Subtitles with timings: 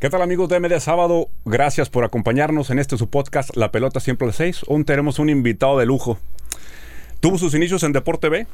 [0.00, 1.28] ¿Qué tal amigos de Media Sábado?
[1.44, 4.66] Gracias por acompañarnos en este su podcast La Pelota Siempre al 6.
[4.68, 6.20] Hoy tenemos un invitado de lujo.
[7.18, 8.46] Tuvo sus inicios en Deporte B,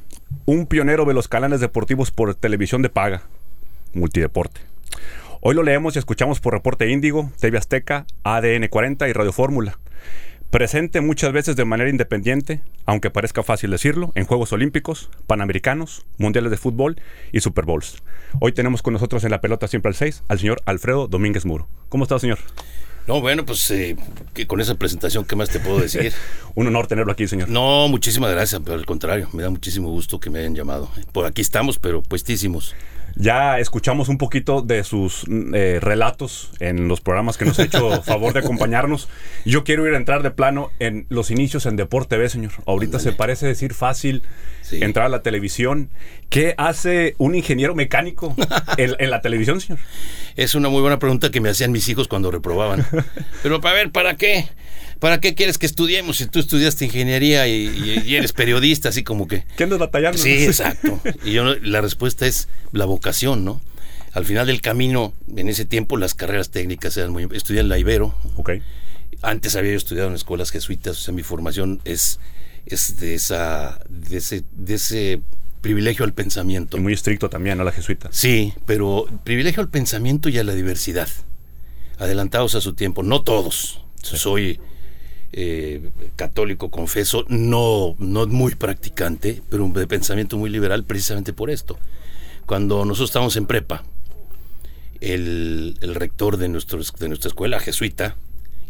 [0.47, 3.25] un pionero de los canales deportivos por televisión de paga,
[3.93, 4.63] multideporte.
[5.43, 9.79] Hoy lo leemos y escuchamos por Reporte Índigo, TV Azteca, ADN 40 y Radio Fórmula.
[10.55, 16.53] Presente muchas veces de manera independiente, aunque parezca fácil decirlo, en Juegos Olímpicos, Panamericanos, Mundiales
[16.53, 16.95] de Fútbol
[17.33, 18.05] y Super Bowls.
[18.39, 21.67] Hoy tenemos con nosotros en la pelota siempre al 6 al señor Alfredo Domínguez Muro.
[21.89, 22.39] ¿Cómo está, señor?
[23.09, 23.97] No, bueno, pues eh,
[24.33, 26.13] que con esa presentación, ¿qué más te puedo decir?
[26.55, 27.49] Un honor tenerlo aquí, señor.
[27.49, 30.89] No, muchísimas gracias, pero al contrario, me da muchísimo gusto que me hayan llamado.
[31.11, 32.77] Por aquí estamos, pero puestísimos.
[33.17, 37.65] Ya escuchamos un poquito de sus mm, eh, relatos en los programas que nos ha
[37.65, 39.09] hecho favor de acompañarnos.
[39.45, 42.53] Yo quiero ir a entrar de plano en los inicios en Deporte B, señor.
[42.67, 44.23] Ahorita se parece decir fácil
[44.73, 45.91] entrar a la televisión.
[46.29, 48.35] ¿Qué hace un ingeniero mecánico
[48.77, 49.79] en, en, la televisión, señor?
[50.37, 52.87] Es una muy buena pregunta que me hacían mis hijos cuando reprobaban.
[53.43, 54.49] Pero para ver, ¿para qué?
[54.99, 59.45] ¿Para qué quieres que estudiemos si tú estudiaste ingeniería y, eres periodista, así como que...
[59.57, 60.19] ¿Qué andas batallando?
[60.19, 61.01] Sí, exacto.
[61.25, 63.61] Y yo, la respuesta es la vocación, ¿no?
[64.13, 67.29] Al final del camino, en ese tiempo, las carreras técnicas eran muy...
[67.33, 68.15] Estudié en la Ibero.
[68.37, 68.53] Ok.
[69.23, 72.21] Antes había yo estudiado en escuelas jesuitas, o sea, mi formación es,
[72.67, 75.21] es de, esa, de, ese, de ese
[75.61, 76.77] privilegio al pensamiento.
[76.77, 77.65] Y muy estricto también, ¿no?
[77.65, 78.09] La jesuita.
[78.13, 81.09] Sí, pero privilegio al pensamiento y a la diversidad.
[81.99, 83.03] Adelantados a su tiempo.
[83.03, 83.83] No todos.
[84.03, 84.61] Soy
[85.37, 91.77] eh, católico, confeso, no, no muy practicante, pero de pensamiento muy liberal precisamente por esto.
[92.47, 93.83] Cuando nosotros estábamos en prepa,
[95.01, 98.17] el, rector de, de nuestra escuela jesuita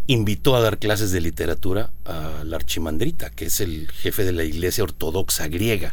[0.07, 4.45] invitó a dar clases de literatura a la archimandrita, que es el jefe de la
[4.45, 5.92] iglesia ortodoxa griega.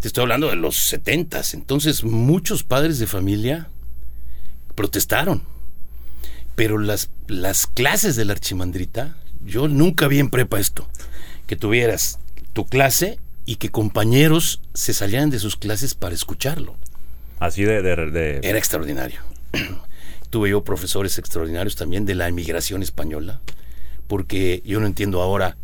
[0.00, 1.52] Te estoy hablando de los setentas.
[1.52, 3.68] Entonces muchos padres de familia
[4.74, 5.42] protestaron.
[6.54, 10.88] Pero las, las clases de la archimandrita yo nunca vi en prepa esto,
[11.46, 12.18] que tuvieras
[12.52, 16.76] tu clase y que compañeros se salieran de sus clases para escucharlo.
[17.38, 18.40] Así de...
[18.42, 19.20] Era extraordinario.
[20.30, 23.40] Tuve yo profesores extraordinarios también de la inmigración española,
[24.06, 25.56] porque yo no entiendo ahora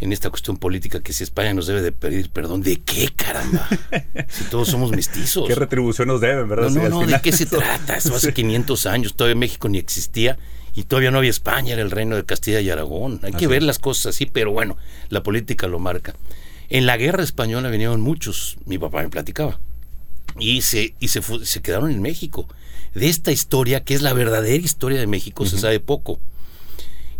[0.00, 3.68] en esta cuestión política que si España nos debe de pedir perdón, ¿de qué caramba?
[4.28, 5.46] Si todos somos mestizos.
[5.46, 6.70] ¿Qué retribución nos deben, verdad?
[6.70, 7.96] No, no, no, ¿de qué se trata?
[7.96, 10.38] Eso hace 500 años, todavía México ni existía
[10.74, 13.20] y todavía no había España, era el reino de Castilla y Aragón.
[13.22, 14.76] Hay que ver las cosas así, pero bueno,
[15.08, 16.14] la política lo marca.
[16.68, 19.58] En la guerra española vinieron muchos, mi papá me platicaba,
[20.38, 22.46] y se, y se, se quedaron en México.
[22.94, 26.20] De esta historia, que es la verdadera historia de México, se sabe poco.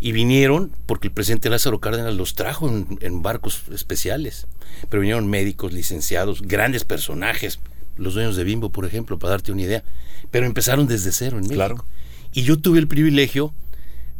[0.01, 4.47] Y vinieron porque el presidente Lázaro Cárdenas los trajo en, en, barcos especiales.
[4.89, 7.59] Pero vinieron médicos, licenciados, grandes personajes,
[7.97, 9.83] los dueños de Bimbo, por ejemplo, para darte una idea.
[10.31, 11.57] Pero empezaron desde cero en México.
[11.57, 11.85] Claro.
[12.33, 13.53] Y yo tuve el privilegio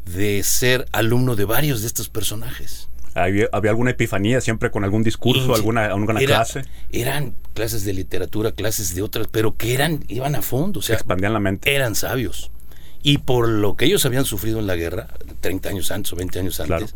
[0.05, 2.89] de ser alumno de varios de estos personajes.
[3.15, 6.63] ¿Había, alguna epifanía siempre con algún discurso, alguna, alguna clase?
[6.93, 10.81] Eran clases de literatura, clases de otras, pero que eran, iban a fondo.
[10.81, 11.75] O sea, expandían la mente.
[11.75, 12.51] Eran sabios.
[13.03, 15.09] Y por lo que ellos habían sufrido en la guerra,
[15.41, 16.95] 30 años antes o 20 años antes,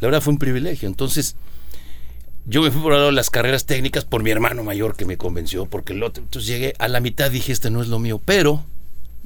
[0.00, 0.88] la verdad fue un privilegio.
[0.88, 1.36] Entonces,
[2.44, 5.16] yo me fui por lado de las carreras técnicas por mi hermano mayor que me
[5.16, 6.22] convenció, porque el otro.
[6.24, 8.64] Entonces llegué a la mitad, dije, este no es lo mío, pero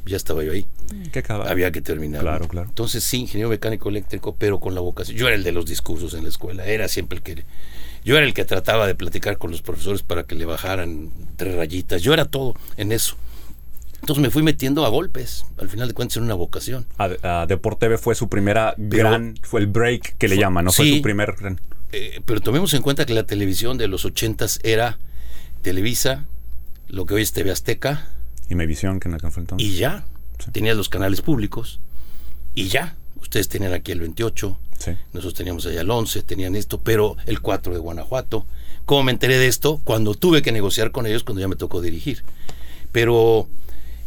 [0.07, 0.67] ya estaba yo ahí.
[1.13, 2.23] ¿Qué Había que terminar.
[2.23, 2.69] Claro, claro.
[2.69, 5.17] Entonces sí, ingeniero mecánico eléctrico, pero con la vocación.
[5.17, 7.45] Yo era el de los discursos en la escuela, era siempre el que...
[8.05, 11.57] Yo era el que trataba de platicar con los profesores para que le bajaran tres
[11.57, 12.03] rayitas.
[12.03, 13.17] Yo era todo en eso.
[14.01, 15.45] Entonces me fui metiendo a golpes.
[15.59, 16.87] Al final de cuentas era una vocación.
[16.99, 19.35] A, Deporte TV fue su primera gran...
[19.43, 20.73] Fue el break que le llaman, ¿no?
[20.73, 21.35] Fue su primer...
[21.93, 24.99] Eh, pero tomemos en cuenta que la televisión de los ochentas era
[25.63, 26.27] Televisa,
[26.89, 28.09] lo que hoy es TV Azteca,
[28.49, 30.07] y Mevisión, que en la que Y ya.
[30.53, 31.81] Tenías los canales públicos.
[32.55, 32.97] Y ya.
[33.21, 34.59] Ustedes tenían aquí el 28.
[35.13, 36.23] Nosotros teníamos allá el 11.
[36.23, 36.81] Tenían esto.
[36.81, 38.47] Pero el 4 de Guanajuato.
[38.85, 39.81] ¿Cómo me enteré de esto?
[39.85, 42.23] Cuando tuve que negociar con ellos cuando ya me tocó dirigir.
[42.93, 43.49] Pero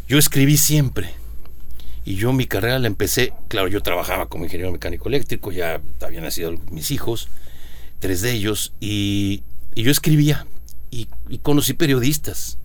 [0.07, 1.13] yo escribí siempre.
[2.05, 6.23] Y yo mi carrera la empecé, claro, yo trabajaba como ingeniero mecánico eléctrico, ya habían
[6.23, 7.27] nacido mis hijos,
[7.99, 9.43] tres de ellos, y,
[9.75, 10.47] yo escribía
[10.89, 11.07] y,
[11.43, 12.57] conocí periodistas.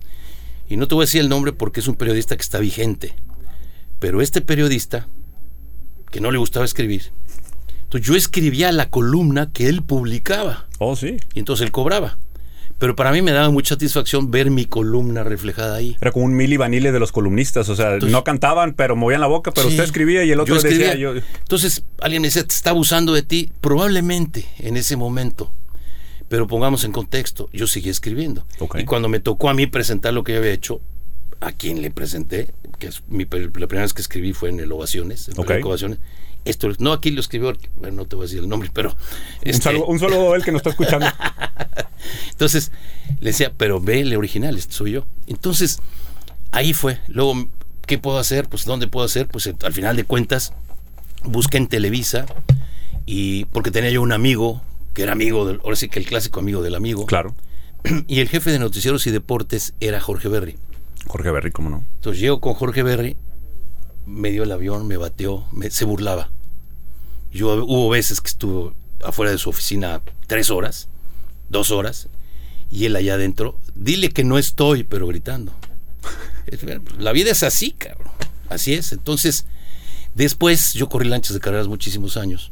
[0.67, 3.15] Y no te voy a decir el nombre porque es un periodista que está vigente.
[3.99, 5.07] Pero este periodista,
[6.11, 7.11] que no le gustaba escribir,
[7.83, 10.67] entonces yo escribía la columna que él publicaba.
[10.79, 11.17] Oh, sí.
[11.33, 12.17] Y entonces él cobraba.
[12.77, 15.95] Pero para mí me daba mucha satisfacción ver mi columna reflejada ahí.
[16.01, 19.27] Era como un mili vanille de los columnistas, o sea, no cantaban, pero movían la
[19.27, 21.13] boca, pero usted escribía y el otro decía yo.
[21.15, 23.51] Entonces, alguien me decía, te está abusando de ti.
[23.61, 25.53] Probablemente en ese momento
[26.27, 28.45] pero pongamos en contexto, yo seguí escribiendo.
[28.77, 30.81] Y cuando me tocó a mí presentar lo que yo había hecho,
[31.41, 33.27] a quien le presenté, que es mi, la
[33.67, 35.39] primera vez que escribí fue en el Ovaciones, en.
[35.39, 35.99] Ovaciones.
[36.45, 38.91] Esto, no, aquí lo escribió, bueno, no te voy a decir el nombre, pero...
[38.91, 38.97] Un,
[39.41, 41.07] este, saludo, un saludo a él que nos está escuchando.
[42.29, 42.71] Entonces
[43.19, 45.07] le decía, pero ve el original, este soy yo.
[45.25, 45.79] Entonces
[46.51, 46.99] ahí fue.
[47.07, 47.47] Luego,
[47.87, 48.47] ¿qué puedo hacer?
[48.47, 49.27] Pues, ¿dónde puedo hacer?
[49.27, 50.53] Pues al final de cuentas,
[51.23, 52.25] busqué en Televisa
[53.05, 54.61] y porque tenía yo un amigo
[54.95, 57.05] que era amigo, del, ahora sí que el clásico amigo del amigo.
[57.05, 57.35] Claro.
[58.07, 60.57] Y el jefe de noticieros y deportes era Jorge Berry.
[61.05, 61.85] Jorge Berry, ¿cómo no?
[61.95, 63.15] Entonces llego con Jorge Berry,
[64.07, 66.31] me dio el avión, me bateó, me- se burlaba.
[67.31, 70.87] Yo hubo veces que estuve afuera de su oficina tres horas,
[71.49, 72.07] dos horas,
[72.71, 75.53] y él allá adentro, dile que no estoy, pero gritando.
[76.47, 76.61] Es-
[76.97, 78.11] La vida es así, cabrón.
[78.49, 78.91] Así es.
[78.93, 79.45] Entonces,
[80.15, 82.51] después yo corrí lanchas de carreras muchísimos años.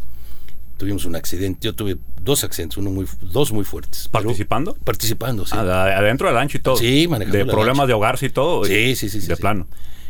[0.77, 4.07] Tuvimos un accidente, yo tuve dos accidentes, uno muy, dos muy fuertes.
[4.09, 4.75] ¿Participando?
[4.83, 5.53] Participando, sí.
[5.55, 6.77] Ah, de- adentro del lancho y todo.
[6.77, 7.87] Sí, manejando De problemas lancha.
[7.87, 8.65] de ahogarse y todo.
[8.65, 9.41] Sí, sí, sí, sí, De sí.
[9.41, 9.67] plano.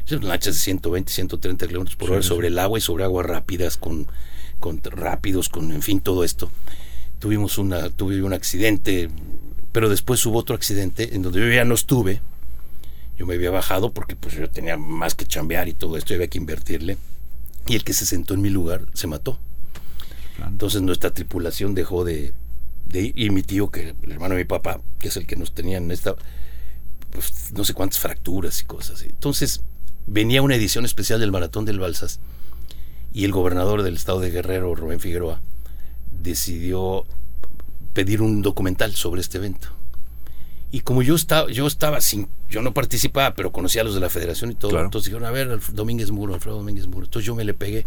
[0.10, 3.78] Lanchas de 120, 130 kilómetros por Sí, hora sobre el agua y sobre aguas rápidas,
[3.78, 4.08] con,
[4.60, 6.50] con rápidos, con, en fin, todo esto.
[7.20, 9.10] Tuvimos una, tuve un accidente,
[9.72, 12.22] pero después hubo otro accidente en donde yo ya no estuve.
[13.18, 16.16] Yo me había bajado porque pues yo tenía más que chambear y todo esto, y
[16.16, 16.98] había que invertirle.
[17.68, 19.40] Y el que se sentó en mi lugar se mató.
[20.48, 22.34] Entonces nuestra tripulación dejó de,
[22.88, 23.14] de ir.
[23.16, 25.78] Y mi tío, que el hermano de mi papá, que es el que nos tenía
[25.78, 26.16] en esta,
[27.12, 29.04] pues, no sé cuántas fracturas y cosas.
[29.04, 29.62] Entonces
[30.08, 32.20] venía una edición especial del Maratón del Balsas
[33.14, 35.40] y el gobernador del estado de Guerrero, Rubén Figueroa,
[36.22, 37.06] decidió
[37.94, 39.70] pedir un documental sobre este evento.
[40.72, 44.00] Y como yo estaba, yo estaba sin, yo no participaba, pero conocía a los de
[44.00, 44.86] la federación y todo, Claro.
[44.86, 47.06] entonces dijeron, a ver, Domínguez Muro, Alfredo Domínguez Muro.
[47.06, 47.86] Entonces yo me le pegué.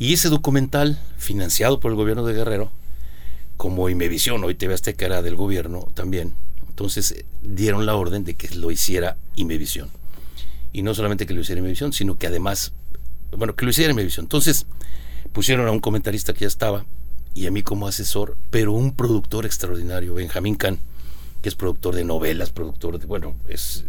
[0.00, 2.72] Y ese documental, financiado por el gobierno de Guerrero,
[3.58, 6.32] como Imevisión, hoy TV Azteca era del gobierno también,
[6.66, 9.90] entonces eh, dieron la orden de que lo hiciera Imevisión.
[10.72, 12.72] Y no solamente que lo hiciera Imevisión, sino que además,
[13.36, 14.24] bueno, que lo hiciera Imevisión.
[14.24, 14.64] Entonces
[15.34, 16.86] pusieron a un comentarista que ya estaba
[17.34, 20.78] y a mí como asesor, pero un productor extraordinario, Benjamín Can,
[21.42, 23.84] que es productor de novelas, productor de, bueno, es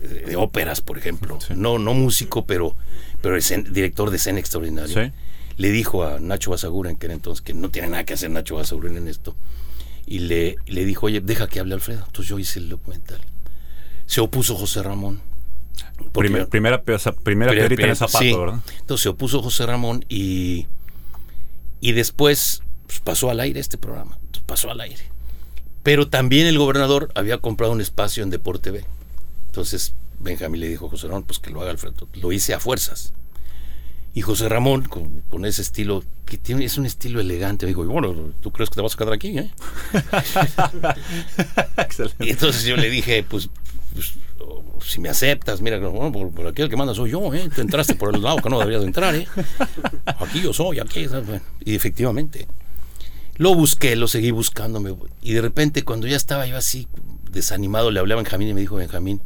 [0.00, 1.38] eh, de óperas, por ejemplo.
[1.40, 1.54] Sí.
[1.56, 2.74] No, no músico, pero,
[3.20, 5.12] pero es director de escena extraordinario Sí.
[5.56, 8.56] Le dijo a Nacho Basaguren, que era entonces, que no tiene nada que hacer Nacho
[8.56, 9.34] Basaguren en esto,
[10.06, 12.02] y le, le dijo, oye, deja que hable Alfredo.
[12.06, 13.20] Entonces yo hice el documental.
[14.06, 15.20] Se opuso José Ramón.
[16.12, 18.34] Porque- primera pieza- primera Primera piedrita en el zapato, sí.
[18.36, 18.60] ¿verdad?
[18.80, 20.66] Entonces se opuso José Ramón y,
[21.80, 24.18] y después pues, pasó al aire este programa.
[24.46, 25.02] Pasó al aire.
[25.82, 28.84] Pero también el gobernador había comprado un espacio en Deporte B.
[29.46, 32.08] Entonces Benjamín le dijo a José Ramón, pues que lo haga Alfredo.
[32.14, 33.12] Lo hice a fuerzas.
[34.14, 37.84] Y José Ramón, con, con ese estilo, que tiene, es un estilo elegante, me dijo,
[37.84, 39.38] bueno, ¿tú crees que te vas a quedar aquí?
[39.38, 39.50] eh?"
[41.78, 42.26] Excelente.
[42.26, 43.48] Y entonces yo le dije, pues,
[43.94, 44.14] pues,
[44.84, 47.48] si me aceptas, mira, bueno, por, por aquí el que manda soy yo, ¿eh?
[47.54, 49.26] Tú entraste por el lado que no deberías de entrar, ¿eh?
[50.04, 51.08] Aquí yo soy, aquí.
[51.08, 51.40] ¿sabes?
[51.64, 52.46] Y efectivamente,
[53.36, 54.94] lo busqué, lo seguí buscándome.
[55.22, 56.88] Y de repente, cuando ya estaba yo así
[57.30, 59.22] desanimado, le hablé a Benjamín y me dijo, Benjamín,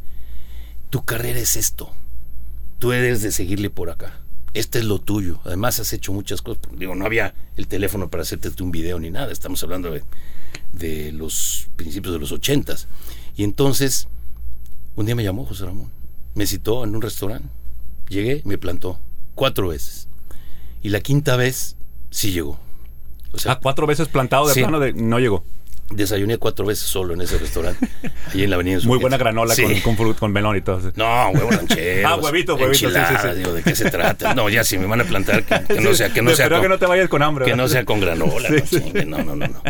[0.89, 1.91] tu carrera es esto.
[2.79, 4.21] Tú eres de seguirle por acá.
[4.57, 5.39] Este es lo tuyo.
[5.45, 6.61] Además, has hecho muchas cosas.
[6.77, 9.31] Digo, no había el teléfono para hacerte un video ni nada.
[9.31, 10.03] Estamos hablando de,
[10.73, 12.87] de los principios de los ochentas.
[13.35, 14.07] Y entonces,
[14.95, 15.91] un día me llamó José Ramón.
[16.33, 17.47] Me citó en un restaurante.
[18.09, 18.99] Llegué, me plantó
[19.35, 20.07] cuatro veces.
[20.81, 21.75] Y la quinta vez
[22.09, 22.59] sí llegó.
[23.33, 24.61] O sea, Ah, cuatro veces plantado de Sí.
[24.61, 25.43] plano de no llegó.
[25.89, 27.87] Desayuné cuatro veces solo en ese restaurante.
[28.33, 29.63] ahí en la avenida Muy buena granola Sí.
[29.63, 30.81] con, con, fruit- con melón y todo.
[30.81, 30.87] sí.
[30.95, 32.07] No, huevo ranchero.
[32.09, 32.95] Ah, huevito, huevito, sí,
[33.37, 34.33] digo, ¿de qué se trata?
[34.33, 36.61] No, ya si me van a plantar, que, que no sea, que no sea con,
[36.61, 37.45] que no te vayas con hambre.
[37.45, 37.63] que ¿verdad?
[37.63, 38.49] no sea con granola.
[38.65, 39.61] Sí, no, no, no, no, no.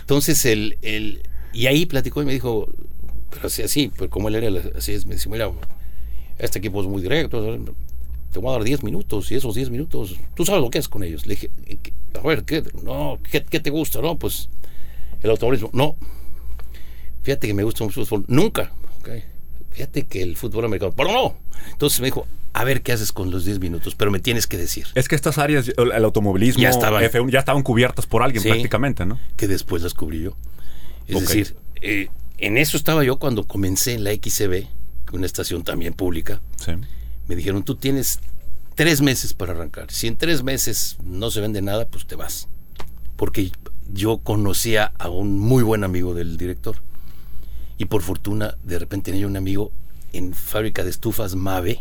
[0.00, 2.68] Entonces, el, el, y ahí platicó y me dijo,
[3.30, 5.50] pero así, así, pues como él era, así es, me dice, mira,
[6.38, 7.42] este equipo es muy directo,
[8.32, 10.88] te voy a dar 10 minutos y esos 10 minutos, tú sabes lo que es
[10.88, 11.26] con ellos.
[11.26, 11.50] Le dije,
[12.22, 14.00] a ver, ¿qué, no, ¿qué, qué te gusta?
[14.00, 14.48] No, pues
[15.22, 15.70] el automovilismo.
[15.72, 15.96] No,
[17.22, 18.24] fíjate que me gusta mucho el fútbol.
[18.28, 18.72] Nunca.
[19.70, 20.92] Fíjate que el fútbol americano.
[20.96, 21.36] Pero no.
[21.70, 24.56] Entonces me dijo, a ver qué haces con los 10 minutos, pero me tienes que
[24.56, 27.02] decir Es que estas áreas, el, el automovilismo, Ya estaban.
[27.04, 28.48] F1, ya estaban cubiertas por alguien Sí.
[28.48, 29.18] prácticamente, ¿no?
[29.36, 30.36] que después las cubrí yo.
[31.06, 32.08] Es decir, eh,
[32.38, 34.66] en eso estaba yo cuando comencé en la XCB,
[35.12, 36.40] una estación también pública.
[36.56, 36.72] Sí.
[37.28, 38.18] Me dijeron, tú tienes
[38.74, 39.90] tres meses para arrancar.
[39.90, 42.48] Si en tres meses no se vende nada, pues te vas.
[43.16, 43.50] Porque
[43.92, 46.76] yo conocía a un muy buen amigo del director.
[47.78, 49.72] Y por fortuna, de repente tenía un amigo
[50.12, 51.80] en fábrica de estufas Mave,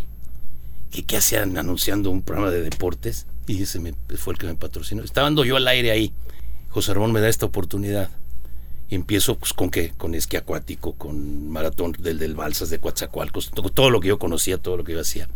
[0.91, 3.79] que, que hacían anunciando un programa de deportes, y ese
[4.17, 5.03] fue el que me patrocinó.
[5.03, 6.13] Estaba dando yo al aire ahí.
[6.69, 8.09] José Ramón me da esta oportunidad.
[8.89, 13.89] Empiezo pues con qué, con esquí acuático, con maratón del, del Balsas de Coatzacoalcos, todo
[13.89, 15.27] lo que yo conocía, todo lo que yo hacía.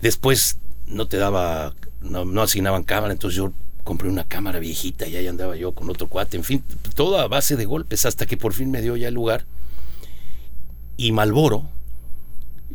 [0.00, 3.52] Después no te daba, no, no asignaban cámara, entonces yo
[3.90, 6.62] compré una cámara viejita y ahí andaba yo con otro cuate, en fin,
[6.94, 9.46] todo a base de golpes hasta que por fin me dio ya el lugar.
[10.96, 11.68] Y Malboro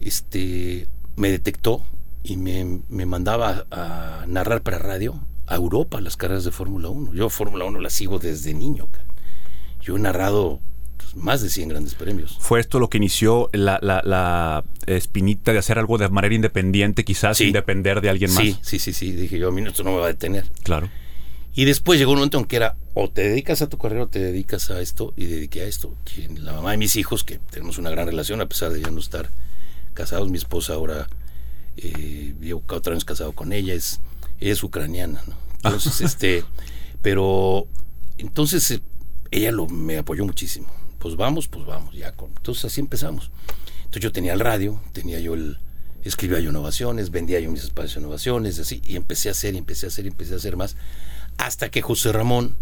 [0.01, 1.85] este, me detectó
[2.21, 7.13] y me, me mandaba a narrar para radio a Europa las carreras de Fórmula 1.
[7.13, 8.89] Yo Fórmula 1 la sigo desde niño.
[9.81, 10.59] Yo he narrado
[10.97, 12.35] pues, más de 100 grandes premios.
[12.41, 17.05] ¿Fue esto lo que inició la, la- la espinita de hacer algo de manera independiente,
[17.05, 17.45] quizás Sí.
[17.45, 18.43] sin depender de alguien más?
[18.43, 19.11] Sí, sí, sí, sí.
[19.13, 20.43] Dije yo, a mí esto no me va a detener.
[20.63, 20.89] Claro.
[21.55, 24.07] Y después llegó un momento en que era o te dedicas a tu carrera o
[24.07, 25.95] te dedicas a esto y dediqué a esto.
[26.37, 28.99] La mamá de mis hijos, que tenemos una gran relación a pesar de ya no
[28.99, 29.31] estar
[29.93, 31.07] casados, mi esposa ahora,
[31.77, 34.01] eh, llevo cuatro años casado con ella, es,
[34.39, 35.37] es ucraniana, ¿no?
[35.63, 36.43] Entonces, este,
[37.01, 37.67] pero
[38.17, 38.81] entonces eh,
[39.31, 40.67] ella lo, me apoyó muchísimo.
[40.99, 42.29] Pues vamos, pues vamos, ya con.
[42.35, 43.31] Entonces así empezamos.
[43.77, 45.57] Entonces yo tenía el radio, tenía yo el,
[46.03, 49.57] escribía yo innovaciones, vendía yo mis espacios de innovaciones, así, y empecé a hacer, y
[49.57, 50.75] empecé a hacer, y empecé a hacer más,
[51.37, 52.55] hasta que José Ramón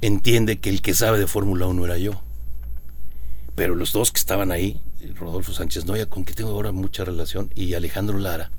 [0.00, 2.22] entiende que el que sabe de Fórmula 1 era yo.
[3.54, 4.80] Pero los dos que estaban ahí,
[5.16, 8.50] Rodolfo Sánchez Noya, con que tengo ahora mucha relación, y Alejandro Lara,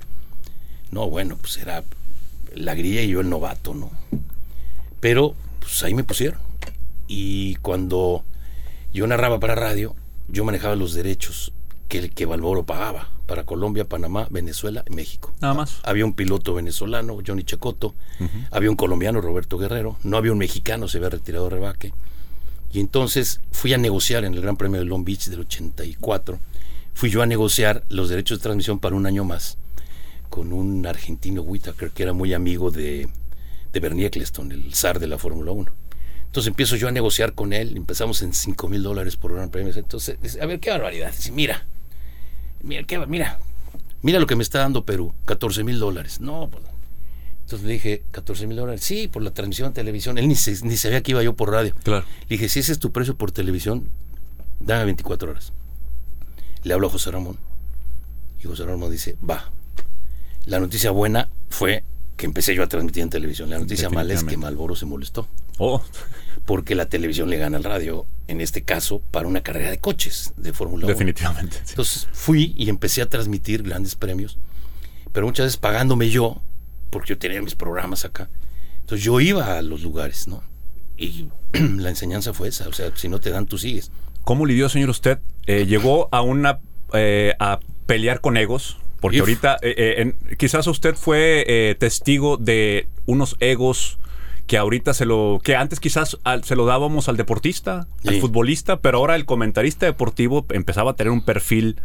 [0.90, 1.84] no, bueno, pues era
[2.54, 3.90] la grilla y yo el novato, ¿no?
[5.00, 6.40] Pero pues ahí me pusieron.
[7.08, 8.24] Y cuando
[8.92, 9.96] yo narraba para radio,
[10.28, 11.52] yo manejaba los derechos
[11.88, 15.32] que, que Balboro pagaba para Colombia, Panamá, Venezuela y México.
[15.40, 15.78] Nada más.
[15.84, 17.94] Había un piloto venezolano, Johnny Checoto,
[18.50, 21.94] había un colombiano, Roberto Guerrero, no había un mexicano, se había retirado de rebaque.
[22.72, 26.40] Y entonces fui a negociar en el Gran Premio de Long Beach del 84,
[26.92, 29.58] fui yo a negociar los derechos de transmisión para un año más
[30.28, 33.08] con un argentino Whitaker que era muy amigo de,
[33.72, 35.70] de Bernie Eccleston, el zar de la Fórmula 1.
[36.26, 39.72] Entonces empiezo yo a negociar con él, empezamos en 5 mil dólares por Gran Premio.
[39.76, 41.12] Entonces, a ver, qué barbaridad.
[41.12, 41.64] Dice, mira,
[42.62, 43.38] mira, qué, mira,
[44.02, 46.20] mira lo que me está dando Perú, 14 mil dólares.
[46.20, 46.64] No, pues,
[47.42, 48.82] entonces le dije, 14 mil dólares.
[48.82, 50.18] Sí, por la transmisión en televisión.
[50.18, 51.74] Él ni, se- ni sabía que iba yo por radio.
[51.82, 52.04] Claro.
[52.28, 53.88] Le dije, si ese es tu precio por televisión,
[54.60, 55.52] dame 24 horas.
[56.62, 57.38] Le hablo a José Ramón.
[58.42, 59.50] Y José Ramón dice, va.
[60.46, 61.84] La noticia buena fue
[62.16, 63.50] que empecé yo a transmitir en televisión.
[63.50, 64.36] La noticia mala es que.
[64.36, 65.26] Malboro se molestó.
[65.58, 65.82] Oh,
[66.44, 70.32] Porque la televisión le gana al radio, en este caso, para una carrera de coches
[70.36, 70.92] de Fórmula 1.
[70.92, 71.56] definitivamente.
[71.64, 71.70] sí.
[71.70, 74.38] Entonces fui y empecé a transmitir grandes premios,
[75.12, 76.42] pero muchas veces pagándome yo,
[76.90, 78.28] porque yo tenía mis programas acá.
[78.80, 80.42] Entonces yo iba a los lugares, ¿no?
[80.96, 83.90] Y la enseñanza fue esa, o sea, si no te dan, tú sigues.
[84.24, 85.18] ¿Cómo lidió, señor, usted?
[85.46, 86.60] Eh, llegó a una
[86.92, 89.20] eh, a pelear con egos, porque Uf.
[89.22, 93.98] ahorita eh, en- quizás usted fue testigo de unos egos
[94.50, 98.80] que ahorita se lo que antes quizás al- se lo dábamos al deportista, al futbolista,
[98.80, 101.76] pero ahora el comentarista deportivo empezaba a tener un perfil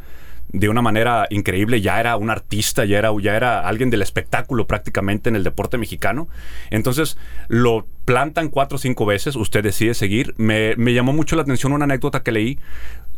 [0.51, 4.65] de una manera increíble, ya era un artista, ya era, ya era alguien del espectáculo
[4.65, 6.27] prácticamente en el deporte mexicano.
[6.71, 7.19] Entonces
[7.49, 10.33] lo plantan cuatro o cinco veces, usted decide seguir.
[10.37, 12.57] Me, me llamó mucho la atención una anécdota que leí,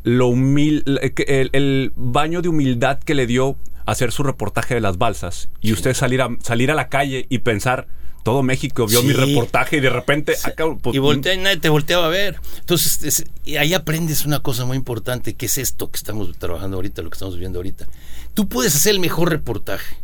[0.04, 0.84] lo humil,
[1.26, 5.72] el, el baño de humildad que le dio hacer su reportaje de las balsas y
[5.72, 7.88] usted salir a, salir a la calle y pensar,
[8.28, 10.36] todo México vio mi reportaje y de repente...
[10.44, 12.36] acá, pues, y voltea, y nadie te volteaba a ver.
[12.60, 16.76] Entonces, es- y ahí aprendes una cosa muy importante, que es esto que estamos trabajando
[16.76, 17.88] ahorita, lo que estamos viendo ahorita.
[18.34, 19.96] Tú puedes hacer el mejor reportaje.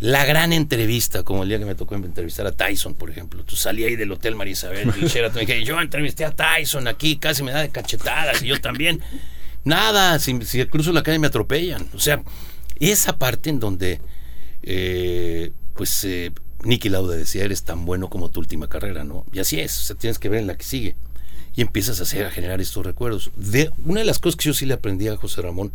[0.00, 3.44] La gran entrevista, como el día que me tocó entrevistar a Tyson, por ejemplo.
[3.44, 6.88] Tú salí ahí del Hotel María Isabel y Sheraton, y dije, yo entrevisté a Tyson
[6.88, 9.00] aquí, casi me da de cachetadas, y yo también.
[9.62, 11.86] Nada, si, si cruzo la calle me atropellan.
[11.94, 12.20] O sea,
[12.80, 14.00] esa parte en donde,
[14.64, 16.32] eh, pues, eh,
[16.64, 19.24] Nicky Lauda decía, eres tan bueno como tu última carrera, ¿no?
[19.32, 20.96] Y así es, o sea, tienes que ver en la que sigue.
[21.56, 23.30] Y empiezas a hacer, a generar estos recuerdos.
[23.36, 25.72] De, una de las cosas que yo sí le aprendí a José Ramón,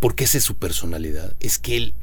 [0.00, 1.94] porque esa es su personalidad, es que él,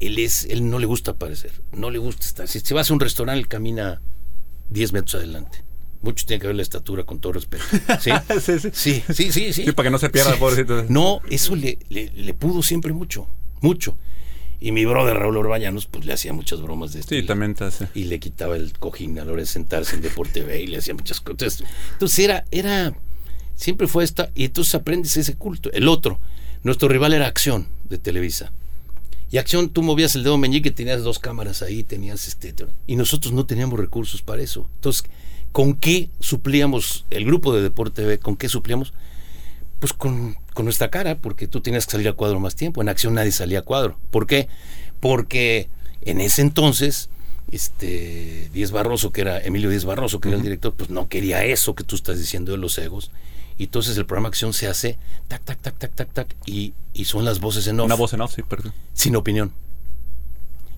[0.00, 2.48] él, es, él no le gusta aparecer, no le gusta estar.
[2.48, 4.02] Si se vas a un restaurante, él camina
[4.70, 5.64] 10 metros adelante.
[6.02, 7.64] Mucho tiene que ver la estatura, con todo respeto.
[8.00, 8.10] ¿Sí?
[8.40, 8.70] Sí, sí.
[8.72, 9.64] Sí, sí, sí, sí.
[9.64, 10.84] Sí, para que no se pierda, pobrecito.
[10.88, 13.28] No, eso le, le, le pudo siempre mucho,
[13.60, 13.96] mucho.
[14.60, 17.20] Y mi brother Raúl Orbañanos, pues le hacía muchas bromas de este.
[17.20, 17.88] Sí, también te hace.
[17.94, 20.78] Y le quitaba el cojín a la hora de sentarse en Deporte B y le
[20.78, 21.62] hacía muchas cosas.
[21.92, 22.94] Entonces era, era,
[23.54, 25.70] siempre fue esta, y entonces aprendes ese culto.
[25.72, 26.20] El otro,
[26.62, 28.52] nuestro rival era Acción de Televisa.
[29.30, 32.54] Y Acción, tú movías el dedo meñique, tenías dos cámaras ahí, tenías este.
[32.86, 34.68] Y nosotros no teníamos recursos para eso.
[34.76, 35.04] Entonces,
[35.52, 38.18] ¿con qué suplíamos el grupo de Deporte B?
[38.18, 38.94] ¿Con qué suplíamos?
[39.78, 42.80] Pues con, con nuestra cara, porque tú tenías que salir a cuadro más tiempo.
[42.80, 43.98] En acción nadie salía a cuadro.
[44.10, 44.48] ¿Por qué?
[45.00, 45.68] Porque
[46.02, 47.10] en ese entonces
[47.50, 51.44] este Díez Barroso, que era Emilio Díez Barroso, que era el director, pues no quería
[51.44, 53.10] eso que tú estás diciendo de los egos.
[53.58, 57.06] Y entonces el programa Acción se hace tac, tac, tac, tac, tac, tac, y, y
[57.06, 57.86] son las voces en off.
[57.86, 58.72] Una voz en off, sí, perdón.
[58.92, 59.52] Sin opinión.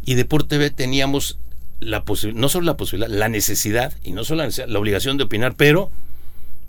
[0.05, 1.39] Y Deporte TV teníamos
[1.81, 5.17] la posibilidad, no solo la posibilidad, la necesidad, y no solo la necesidad, la obligación
[5.17, 5.91] de opinar, pero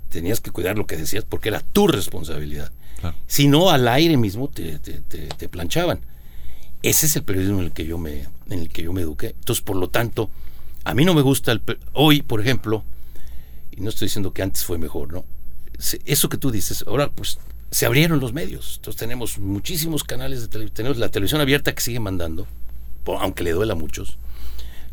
[0.09, 2.71] tenías que cuidar lo que decías porque era tu responsabilidad.
[2.99, 3.15] Claro.
[3.27, 6.01] Si no, al aire mismo te, te, te, te planchaban.
[6.81, 9.35] Ese es el periodismo en el que yo me, en el que yo me eduqué.
[9.37, 10.29] Entonces, por lo tanto,
[10.83, 11.61] a mí no me gusta el,
[11.93, 12.83] hoy, por ejemplo,
[13.71, 15.25] y no estoy diciendo que antes fue mejor, ¿no?
[16.05, 17.37] Eso que tú dices, ahora pues
[17.71, 18.75] se abrieron los medios.
[18.77, 22.47] Entonces tenemos muchísimos canales de televisión, tenemos la televisión abierta que sigue mandando,
[23.05, 24.17] aunque le duela a muchos.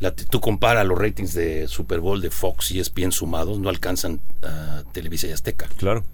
[0.01, 4.21] La tú compara los ratings de Super Bowl de Fox y ESPN sumados, no alcanzan
[4.43, 5.69] a Televisa y Azteca.
[5.79, 6.05] Claro.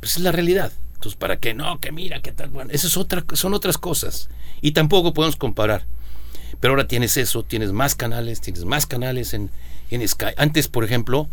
[0.00, 0.72] Pues es la realidad.
[0.94, 1.52] Entonces, ¿para qué?
[1.52, 2.50] No, que mira, qué tal.
[2.50, 4.28] Bueno, esas es otra, son otras cosas.
[4.60, 5.84] Y tampoco podemos comparar.
[6.60, 9.50] Pero ahora tienes eso, tienes más canales, tienes más canales en,
[9.90, 10.26] en Sky.
[10.36, 11.28] Antes, por ejemplo,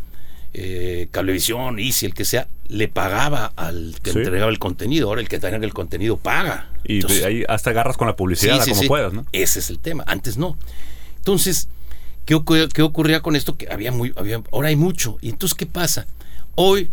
[0.54, 4.18] eh, Cablevisión, Easy, el que sea, le pagaba al que Sí.
[4.20, 5.08] entregaba el contenido.
[5.10, 6.72] Ahora el que tenga el contenido paga.
[6.84, 9.26] Y Entonces, ahí hasta agarras con la publicidad Sí, sí, como puedas, ¿no?
[9.32, 10.04] Ese es el tema.
[10.08, 10.58] Antes no.
[11.18, 11.70] Entonces,
[12.26, 13.58] ¿qué, ocurría, qué ocurría con esto?
[13.58, 15.18] Que había muy, había, ahora hay mucho.
[15.22, 16.08] Y entonces, ¿qué pasa?
[16.56, 16.92] Hoy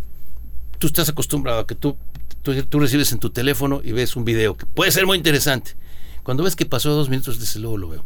[0.78, 1.96] tú estás acostumbrado a que tú,
[2.42, 5.72] tú, tú recibes en tu teléfono y ves un video que puede ser muy interesante.
[6.22, 8.04] Cuando ves que pasó dos minutos, desde luego lo veo.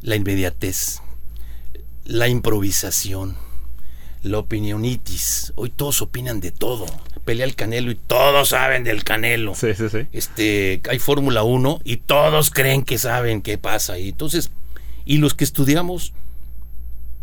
[0.00, 1.00] La inmediatez,
[2.04, 3.36] la improvisación,
[4.22, 5.52] la opinionitis.
[5.56, 6.86] Hoy todos opinan de todo.
[7.24, 10.08] Pelea el canelo y todos saben del canelo Sí, sí, sí.
[10.10, 14.08] este, hay Fórmula 1 y todos creen que saben qué pasa ahí.
[14.08, 14.50] Entonces,
[15.04, 16.12] y los que estudiamos,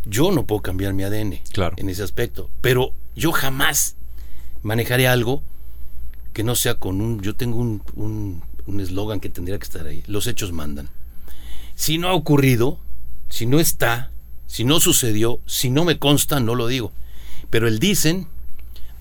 [0.05, 1.75] yo no puedo cambiar mi ADN Claro.
[1.77, 3.95] en ese aspecto, pero yo jamás
[4.63, 5.43] manejaré algo
[6.33, 9.87] que no sea con un, yo tengo un un- un eslogan que tendría que estar
[9.87, 10.89] ahí, los hechos mandan.
[11.75, 12.77] Si no ha ocurrido,
[13.29, 14.11] si no está,
[14.47, 16.91] si no sucedió, si no me consta, no lo digo.
[17.49, 18.27] Pero el dicen,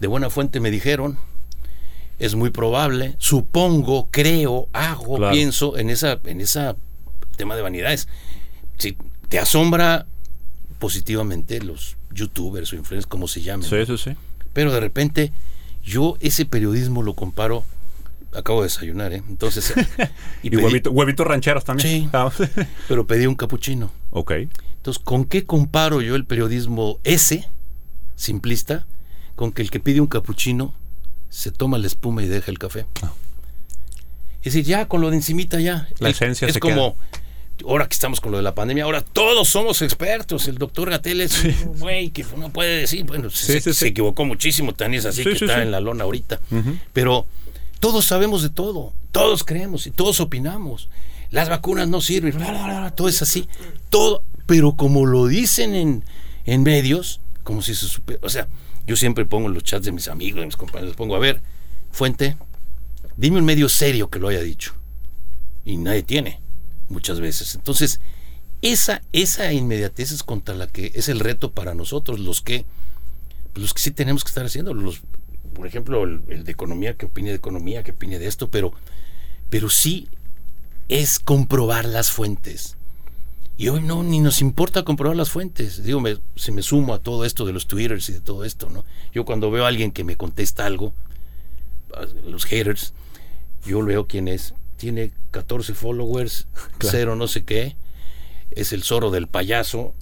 [0.00, 1.18] de buena fuente me dijeron,
[2.18, 5.32] es muy probable, supongo, creo, hago, Claro.
[5.34, 6.76] pienso en esa, en esa
[7.36, 8.08] tema de vanidades.
[8.78, 8.96] Si
[9.28, 10.06] te asombra
[10.78, 13.68] positivamente los youtubers o influencers, como se llamen.
[13.68, 14.10] Sí, sí, sí.
[14.52, 15.32] Pero de repente,
[15.84, 17.64] yo ese periodismo lo comparo.
[18.34, 19.22] Acabo de desayunar, ¿eh?
[19.28, 19.72] Entonces.
[20.42, 21.88] Y, pedí- huevito- huevitos rancheros también.
[22.04, 22.08] Sí.
[22.12, 22.30] Ah,
[22.88, 23.90] Pero pedí un capuchino.
[24.10, 24.32] ok.
[24.76, 27.48] Entonces, ¿con qué comparo yo el periodismo ese,
[28.14, 28.86] simplista,
[29.34, 30.72] con que el que pide un capuchino
[31.30, 32.86] se toma la espuma y deja el café?
[33.02, 33.12] Ah.
[34.42, 35.88] Es decir, ya con lo de encimita ya.
[35.98, 36.96] La El- esencia es se como,
[37.66, 40.48] ahora que estamos con lo de la pandemia, ahora todos somos expertos.
[40.48, 43.74] El doctor Gatel es un güey que no puede decir, bueno, Sí, se, sí, se
[43.74, 43.86] sí.
[43.86, 46.40] equivocó muchísimo, tan es así Sí, que está en la lona ahorita.
[46.92, 47.26] Pero
[47.80, 50.88] todos sabemos de todo, todos creemos y todos opinamos.
[51.30, 53.48] Las vacunas no sirven, bla, bla, bla, bla, todo es así.
[53.90, 56.04] Todo, pero como lo dicen en,
[56.46, 58.20] en medios, como si se supiera.
[58.24, 58.48] O sea,
[58.86, 61.42] yo siempre pongo en los chats de mis amigos, de mis compañeros, pongo, a ver,
[61.90, 62.36] fuente,
[63.18, 64.72] dime un medio serio que lo haya dicho.
[65.66, 66.40] Y nadie tiene,
[66.88, 67.54] muchas veces.
[67.54, 68.00] Entonces,
[68.62, 72.64] esa, esa inmediatez es contra la que es el reto para nosotros, los que,
[73.54, 74.74] los que sí tenemos que estar haciendo.
[74.74, 75.02] Los,
[75.54, 78.72] por ejemplo, el, de economía, que opine de economía, que opine de esto, pero,
[79.50, 80.08] pero sí
[80.88, 82.76] es comprobar las fuentes.
[83.56, 85.82] Y hoy no, ni nos importa comprobar las fuentes.
[85.82, 88.70] Digo, me, se me sumo a todo esto de los twitters y de todo esto,
[88.70, 88.84] ¿no?
[89.12, 90.92] Yo cuando veo a alguien que me contesta algo,
[92.24, 92.92] los haters,
[93.66, 94.54] yo veo quién es.
[94.78, 96.46] Tiene 14 followers,
[96.78, 96.90] Claro.
[96.96, 97.76] cero no sé qué,
[98.52, 99.94] es el zorro del payaso,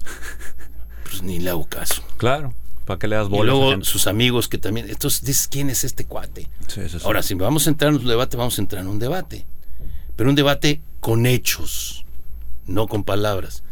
[1.03, 2.01] pues ni le hago caso.
[2.17, 2.53] Claro.
[2.85, 4.89] ¿Para qué le das Y luego sus amigos que también.
[4.89, 6.47] Entonces dices, ¿quién es este cuate?
[6.67, 6.97] Sí, sí, sí.
[7.03, 9.45] Ahora, si vamos a entrar en un debate, vamos a entrar en un debate.
[10.15, 12.05] Pero un debate con hechos,
[12.65, 13.63] no con palabras.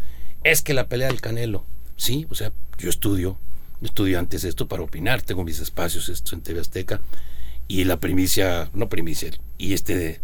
[0.44, 1.66] Es que la pelea del Canelo,
[1.96, 3.38] sí, o sea, yo estudio,
[3.82, 7.00] estudio antes esto para opinar, tengo mis espacios esto en TV Azteca,
[7.70, 10.22] y la primicia, no primicia, y este de-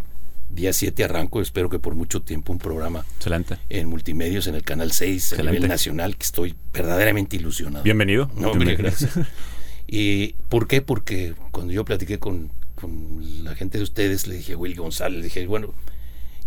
[0.54, 3.58] día 7 arranco, espero que por mucho tiempo un programa Excelente.
[3.70, 7.84] en multimedios en el canal 6 a nivel nacional, que estoy verdaderamente ilusionado.
[7.84, 8.30] Bienvenido.
[8.36, 8.98] No, hombre, Bienvenido.
[9.00, 9.28] gracias.
[9.88, 10.82] ¿Y por qué?
[10.82, 15.18] Porque cuando yo platiqué con, con la gente de ustedes, le dije a Will González,
[15.20, 15.74] le dije, bueno,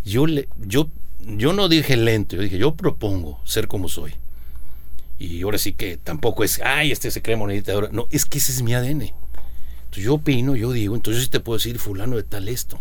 [0.05, 0.89] yo, le, yo,
[1.21, 4.15] yo no dije lento, yo dije, yo propongo ser como soy.
[5.19, 7.89] Y ahora sí que tampoco es, ay, este se cree monedita oro.
[7.93, 9.03] No, es que ese es mi ADN.
[9.03, 12.81] Entonces yo opino, yo digo, entonces yo sí te puedo decir fulano de tal esto.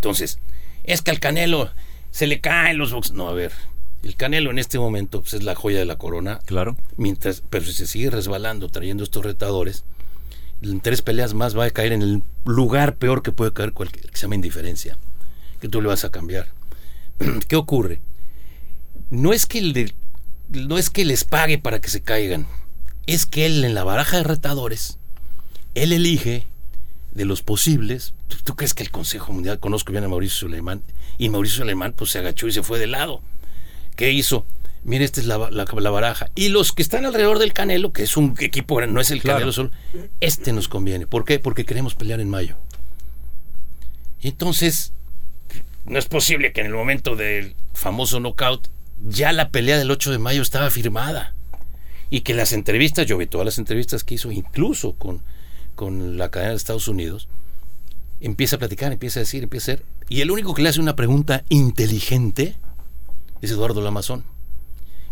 [0.00, 0.38] Entonces,
[0.84, 1.70] es que al Canelo
[2.10, 3.12] se le caen los box.
[3.12, 3.52] No, a ver,
[4.02, 6.76] el Canelo en este momento pues, es la joya de la corona Claro.
[6.96, 9.84] mientras pero si se sigue resbalando trayendo estos retadores
[10.62, 14.10] en tres peleas más va a caer en el lugar peor que puede caer cualquier
[14.10, 14.96] que se llama indiferencia
[15.60, 16.48] que tú le vas a cambiar
[17.48, 18.00] ¿qué ocurre?
[19.10, 19.92] no es que el de
[20.48, 22.46] no es que les pague para que se caigan,
[23.06, 24.98] es que él en la baraja de retadores,
[25.74, 26.46] él elige
[27.12, 28.14] de los posibles.
[28.44, 30.82] ¿Tú, crees que el Consejo Mundial, conozco bien a Mauricio Suleiman,
[31.18, 33.22] y Mauricio Suleiman pues se agachó y se fue de lado?
[33.96, 34.46] ¿Qué hizo?
[34.82, 36.30] Mire, esta es la, baraja.
[36.34, 39.52] Y los que están alrededor del Canelo, que es un equipo, no es el Canelo
[39.52, 39.70] solo,
[40.20, 41.06] este nos conviene.
[41.06, 41.38] ¿Por qué?
[41.38, 42.56] Porque queremos pelear en mayo.
[44.22, 44.92] Y entonces,
[45.84, 48.68] no es posible que en el momento del famoso knockout,
[49.06, 51.34] ya la pelea del 8 de mayo estaba firmada.
[52.08, 55.22] Y que las entrevistas, yo vi todas las entrevistas que hizo, incluso con,
[55.80, 57.26] con la cadena de Estados Unidos,
[58.20, 59.86] empieza a platicar, empieza a decir, empieza a hacer.
[60.10, 62.54] Y el único que le hace una pregunta inteligente
[63.40, 64.24] es Eduardo Lamazón.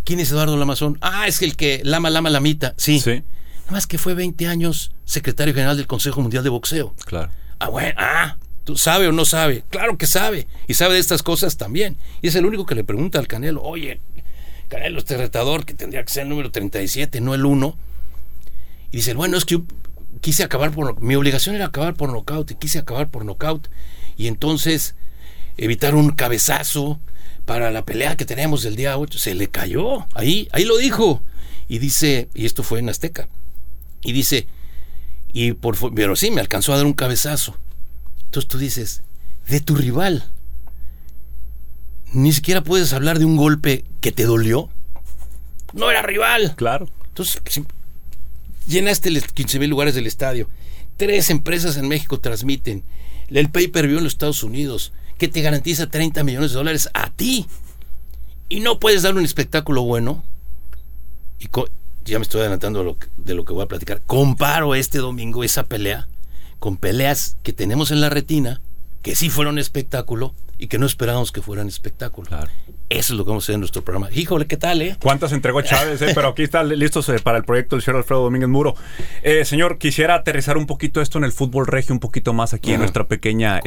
[0.05, 0.99] ¿Quién es Eduardo Lamazón?
[1.01, 2.75] Ah, es el que lama, lama, lamita.
[2.77, 3.01] Sí.
[3.01, 3.23] sí.
[3.61, 6.95] Nada más que fue 20 años secretario general del Consejo Mundial de Boxeo.
[7.07, 7.31] Claro.
[7.61, 9.65] Ah, bueno, ah, ¿tú sabe o no sabe?
[9.71, 10.49] Claro que sabe.
[10.67, 11.97] Y sabe de estas cosas también.
[12.21, 14.03] Y es el único que le pregunta al Canelo, oye,
[14.69, 17.75] Canelo, este retador que tendría que ser el número 37, no el 1.
[18.93, 19.63] Y dice, bueno, es que
[20.21, 21.01] quise acabar por...
[21.01, 23.69] Mi obligación era acabar por nocaut y quise acabar por nocaut.
[24.17, 24.95] Y entonces
[25.57, 27.01] evitar un cabezazo
[27.45, 29.19] para la pelea que tenemos del día 8.
[29.19, 30.07] Se le cayó.
[30.15, 31.23] Ahí, ahí lo dijo.
[31.69, 33.29] Y dice, y esto fue en Azteca.
[34.03, 34.47] Y dice,
[35.33, 37.57] y por pero sí, me alcanzó a dar un cabezazo.
[38.25, 39.03] Entonces tú dices,
[39.49, 40.31] de tu rival,
[42.13, 44.71] ni siquiera puedes hablar de un golpe que te dolió.
[45.73, 46.55] No era rival.
[46.57, 46.89] Claro.
[47.09, 47.43] Entonces,
[48.69, 50.49] llenaste 15 mil lugares del estadio.
[50.97, 52.85] Tres empresas en México transmiten.
[53.29, 57.47] El pay-per-view en los Estados Unidos, que te garantiza 30 millones de dólares a ti.
[58.49, 60.23] Y no puedes dar un espectáculo bueno.
[61.39, 61.49] Y
[62.05, 64.03] ya me estoy adelantando de lo, de lo que voy a platicar.
[64.07, 66.09] Comparo este domingo esa pelea
[66.59, 68.61] con peleas que tenemos en la retina,
[69.09, 72.29] que sí fueron espectáculo, y que no esperábamos que fueran espectáculos.
[72.91, 74.11] Eso es lo que vamos a hacer en nuestro programa.
[74.13, 74.99] Híjole, ¿qué tal, eh?
[75.01, 76.03] ¿Cuántas entregó Chávez?
[76.03, 76.13] Eh?
[76.15, 78.75] Pero aquí están listos eh, para el proyecto del señor Alfredo Domínguez Muro.
[79.23, 82.75] Eh, señor, quisiera aterrizar un poquito esto en el fútbol regio, un poquito más aquí
[82.75, 83.63] en nuestra pequeña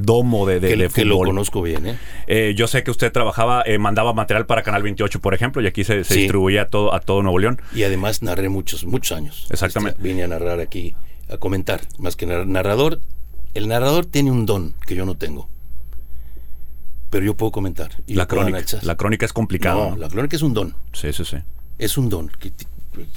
[0.00, 0.94] domo de, de, que, fútbol.
[0.94, 2.54] Que lo conozco bien, ¿eh?
[2.56, 5.98] Yo sé que usted trabajaba, mandaba material para Canal 28, por ejemplo, y aquí se,
[5.98, 7.60] distribuía a todo, a todo Nuevo León.
[7.74, 9.46] Y además narré muchos, muchos años.
[9.50, 9.98] Exactamente.
[9.98, 10.94] Este, vine a narrar aquí,
[11.28, 12.98] a comentar, más que narrador.
[13.56, 15.48] El narrador tiene un don que yo no tengo
[17.10, 17.90] pero yo puedo comentar.
[18.08, 19.90] la, crónica, la crónica es complicada.
[19.90, 20.74] No, la crónica es un don.
[20.92, 21.38] Sí, sí, sí.
[21.78, 22.52] Es un don, que,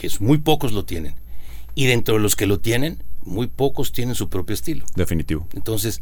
[0.02, 1.16] es, muy pocos lo tienen.
[1.76, 4.86] Y dentro de los que lo tienen, muy pocos tienen su propio estilo.
[4.96, 5.48] Definitivo.
[5.54, 6.02] Entonces,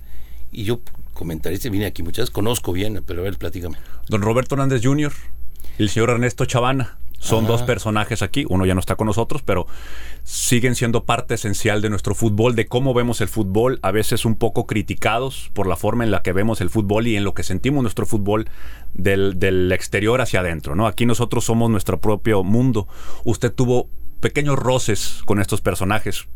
[0.52, 0.82] y yo
[1.13, 3.78] comentariste, vine aquí muchas veces, conozco bien, pero a ver, platícame.
[4.10, 5.13] Don Roberto Hernández Jr.,
[5.78, 7.00] el señor Ernesto Chavana.
[7.19, 9.67] Son dos personajes aquí, uno ya no está con nosotros, pero
[10.23, 14.36] siguen siendo parte esencial de nuestro fútbol, de cómo vemos el fútbol, a veces un
[14.36, 17.43] poco criticados por la forma en la que vemos el fútbol y en lo que
[17.43, 18.49] sentimos nuestro fútbol
[18.93, 20.75] del, del exterior hacia adentro.
[20.75, 20.86] ¿no?
[20.86, 22.88] Aquí nosotros somos nuestro propio mundo.
[23.23, 26.27] Usted tuvo pequeños roces con estos personajes.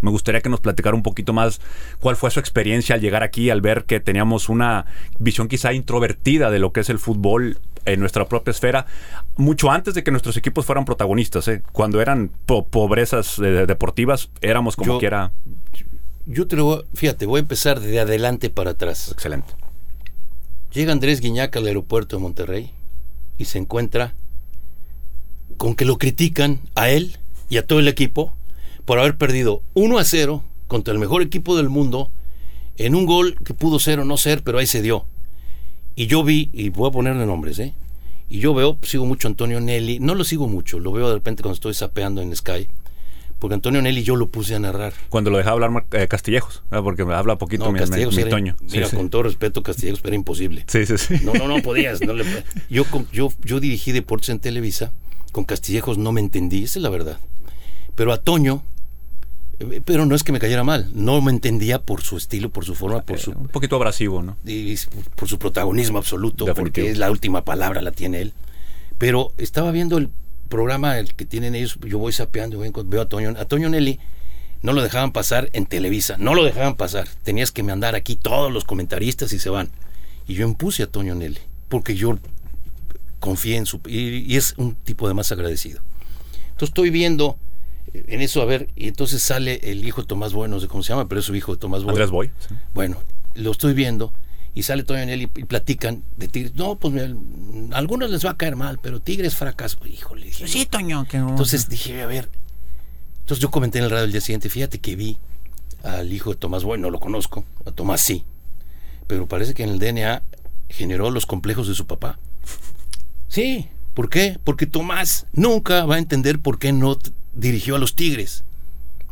[0.00, 1.60] Me gustaría que nos platicara un poquito más
[2.00, 4.86] cuál fue su experiencia al llegar aquí, al ver que teníamos una
[5.18, 8.86] visión quizá introvertida de lo que es el fútbol en nuestra propia esfera,
[9.36, 11.48] mucho antes de que nuestros equipos fueran protagonistas.
[11.48, 11.62] ¿eh?
[11.72, 15.32] Cuando eran pobrezas eh, deportivas, éramos como quiera.
[16.26, 19.12] Yo te lo voy, fíjate, voy a empezar de adelante para atrás.
[19.12, 19.54] Excelente.
[20.72, 22.72] Llega Andrés Guiñac al aeropuerto de Monterrey
[23.38, 24.14] y se encuentra
[25.56, 27.18] con que lo critican a él
[27.48, 28.34] y a todo el equipo
[28.84, 32.10] por haber perdido 1 a 0 contra el mejor equipo del mundo
[32.76, 35.06] en un gol que pudo ser o no ser, pero ahí se dio.
[35.98, 37.72] Y yo vi, y voy a ponerle nombres, ¿eh?
[38.28, 41.14] Y yo veo, sigo mucho a Antonio Nelly, no lo sigo mucho, lo veo de
[41.14, 42.68] repente cuando estoy sapeando en Sky,
[43.38, 44.92] porque Antonio Nelly yo lo puse a narrar.
[45.08, 47.80] Cuando lo dejaba hablar eh, Castillejos, porque me habla poquito mi,
[48.28, 48.56] Toño.
[48.60, 50.64] Mira, con todo respeto, Castillejos era imposible.
[50.66, 51.14] Sí, sí, sí.
[51.24, 52.00] No, no, no podías.
[52.68, 54.92] yo, yo, yo dirigí deportes en Televisa,
[55.32, 57.20] con Castillejos no me entendí, esa es la verdad.
[57.94, 58.62] Pero a Toño,
[59.84, 62.74] pero no es que me cayera mal, no me entendía por su estilo, por su
[62.74, 63.30] forma, por su...
[63.30, 64.36] Un poquito abrasivo, ¿no?
[64.44, 64.76] Y
[65.14, 68.34] por su protagonismo absoluto, porque es la última palabra, la tiene él.
[68.98, 70.10] Pero estaba viendo el
[70.48, 73.98] programa el que tienen ellos, yo voy sapeando, veo a Toño, a Toño Nelly,
[74.62, 78.52] no lo dejaban pasar en Televisa, no lo dejaban pasar, tenías que mandar aquí todos
[78.52, 79.70] los comentaristas y se van.
[80.28, 82.18] Y yo impuse a Toño Nelly, porque yo
[83.20, 83.80] confié en su...
[83.86, 85.80] Y, y es un tipo de más agradecido.
[86.48, 87.38] Entonces estoy viendo
[88.06, 90.82] en eso, a ver, y entonces sale el hijo de Tomás Boy, no sé cómo
[90.82, 91.90] se llama, pero es su hijo de Tomás Boy.
[91.90, 92.30] Andrés Boy.
[92.74, 92.98] Bueno,
[93.34, 94.12] lo estoy viendo
[94.54, 96.54] y sale Toño en él y, platican de Tigres.
[96.54, 99.78] No, pues a algunos les va a caer mal, pero Tigres fracaso.
[99.86, 100.48] Híjole, dije.
[100.48, 102.30] Sí, Toño, que Entonces dije, a ver.
[103.20, 105.18] Entonces yo comenté en el radio el día siguiente, fíjate que vi
[105.82, 108.24] al hijo de Tomás Boy, no lo conozco, a Tomás sí,
[109.06, 110.22] pero parece que en el DNA
[110.68, 112.18] generó los complejos de su papá.
[113.28, 114.38] Sí, ¿Por qué?
[114.44, 116.98] Porque Tomás nunca va a entender por qué no
[117.36, 118.42] dirigió a los Tigres.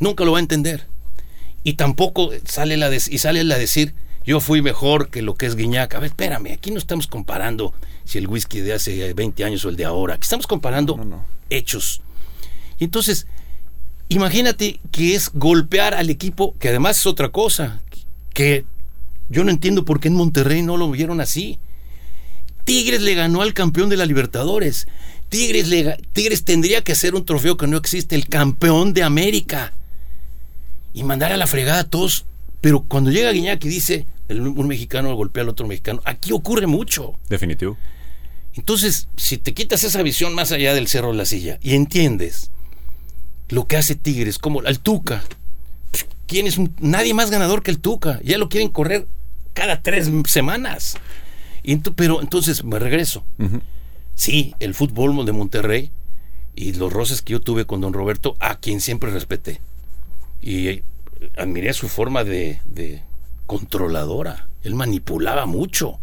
[0.00, 0.86] Nunca lo va a entender.
[1.62, 3.94] Y tampoco sale la de- y sale decir,
[4.26, 5.94] yo fui mejor que lo que es Guiñac.
[5.94, 7.72] A ver, espérame, aquí no estamos comparando
[8.04, 10.14] si el whisky de hace 20 años o el de ahora.
[10.14, 11.24] Aquí estamos comparando No, no.
[11.50, 12.00] hechos.
[12.78, 13.26] Y entonces,
[14.08, 17.80] imagínate que es golpear al equipo, que además es otra cosa,
[18.32, 18.64] que
[19.28, 21.58] yo no entiendo por qué en Monterrey no lo vieron así.
[22.64, 24.86] Tigres le ganó al campeón de la Libertadores.
[25.34, 29.72] Tigres, le Tigres tendría que ser un trofeo que no existe, el campeón de América.
[30.92, 32.24] Y mandar a la fregada a todos.
[32.60, 36.66] Pero cuando llega Guiñac y dice, el- un mexicano golpea al otro mexicano, aquí ocurre
[36.66, 37.14] mucho.
[37.28, 37.76] Definitivo.
[38.54, 42.50] Entonces, si te quitas esa visión más allá del cerro de la silla y entiendes
[43.48, 45.24] lo que hace Tigres, como al Tuca,
[46.26, 48.20] ¿quién es un- nadie más ganador que el Tuca?
[48.22, 49.06] Ya lo quieren correr
[49.52, 50.96] cada tres semanas.
[51.64, 53.24] Y ento- pero entonces me regreso.
[54.14, 55.90] Sí, el fútbol de Monterrey
[56.54, 59.60] y los roces que yo tuve con don Roberto, a quien siempre respeté.
[60.40, 60.82] Y eh,
[61.36, 63.02] admiré su forma de, de
[63.46, 64.48] controladora.
[64.62, 65.98] Él manipulaba mucho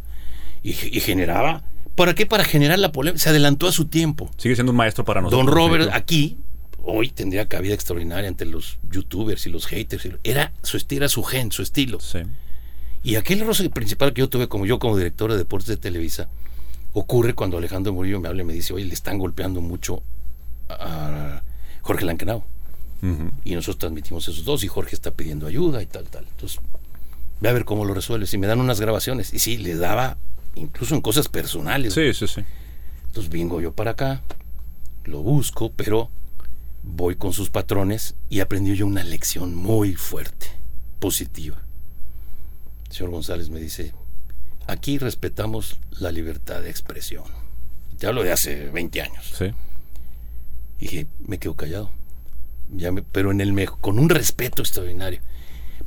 [0.63, 1.63] y, y generaba.
[1.95, 2.26] ¿Para qué?
[2.26, 3.21] Para generar la polémica.
[3.21, 4.30] Se adelantó a su tiempo.
[4.38, 5.45] Sigue siendo un maestro para nosotros.
[5.45, 6.38] Don Robert aquí
[6.84, 10.08] hoy tendría cabida extraordinaria entre los youtubers y los haters.
[10.24, 12.00] Era su estilo, era su gen, su estilo.
[12.00, 12.19] Sí.
[13.04, 16.30] Y aquel roce principal que yo tuve como yo como director de deportes de Televisa
[16.93, 20.01] ocurre cuando Alejandro Murillo me habla y me dice, oye, le están golpeando mucho
[20.69, 21.41] a
[21.82, 22.43] Jorge Lankenau.
[23.01, 23.32] Ujú.
[23.43, 26.25] Y nosotros transmitimos esos dos y Jorge está pidiendo ayuda y tal, tal.
[26.30, 26.60] Entonces,
[27.39, 28.34] ve a ver cómo lo resuelves.
[28.34, 29.34] Y me dan unas grabaciones.
[29.34, 30.17] Y sí, le daba
[30.56, 31.93] incluso en cosas personales.
[31.93, 32.43] Sí, sí, sí.
[33.08, 34.21] Entonces vengo yo para acá,
[35.04, 36.10] lo busco, pero
[36.84, 40.47] voy con sus patrones y aprendí yo una lección muy fuerte,
[40.99, 41.58] positiva.
[42.89, 43.93] El señor González me dice,
[44.71, 47.23] aquí respetamos la libertad de expresión.
[47.97, 49.34] Te hablo de hace 20 años.
[49.38, 49.45] Sí.
[50.79, 51.91] Y dije, me quedo callado.
[52.73, 55.21] Ya me- pero en el mejo- con un respeto extraordinario.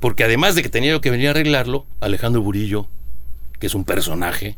[0.00, 2.88] Porque además de que tenía yo que venir a arreglarlo, Alejandro Burillo,
[3.58, 4.56] que es un personaje,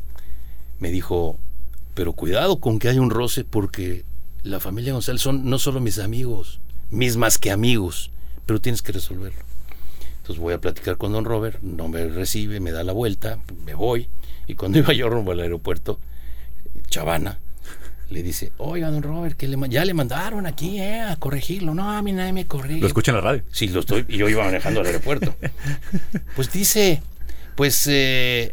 [0.79, 1.39] me dijo,
[1.95, 4.05] pero cuidado con que haya un roce porque
[4.43, 6.61] la familia González son no solo mis amigos,
[6.91, 8.11] mis más que amigos,
[8.45, 9.41] pero tienes que resolverlo.
[10.27, 13.75] Entonces voy a platicar con don Robert, no me recibe, me da la vuelta, me
[13.75, 14.09] voy,
[14.49, 16.01] y cuando iba yo rumbo al aeropuerto,
[16.91, 17.39] Chavana,
[18.11, 21.75] le dice, oiga, don Robert, que le, ya le mandaron aquí eh, a corregirlo.
[21.75, 22.81] No, a mí nadie me corrige.
[22.81, 23.45] Lo escucha en la radio.
[23.53, 24.05] Sí, lo estoy.
[24.09, 25.37] Y yo iba manejando al aeropuerto.
[26.35, 27.03] Pues dice,
[27.55, 28.53] pues, eh,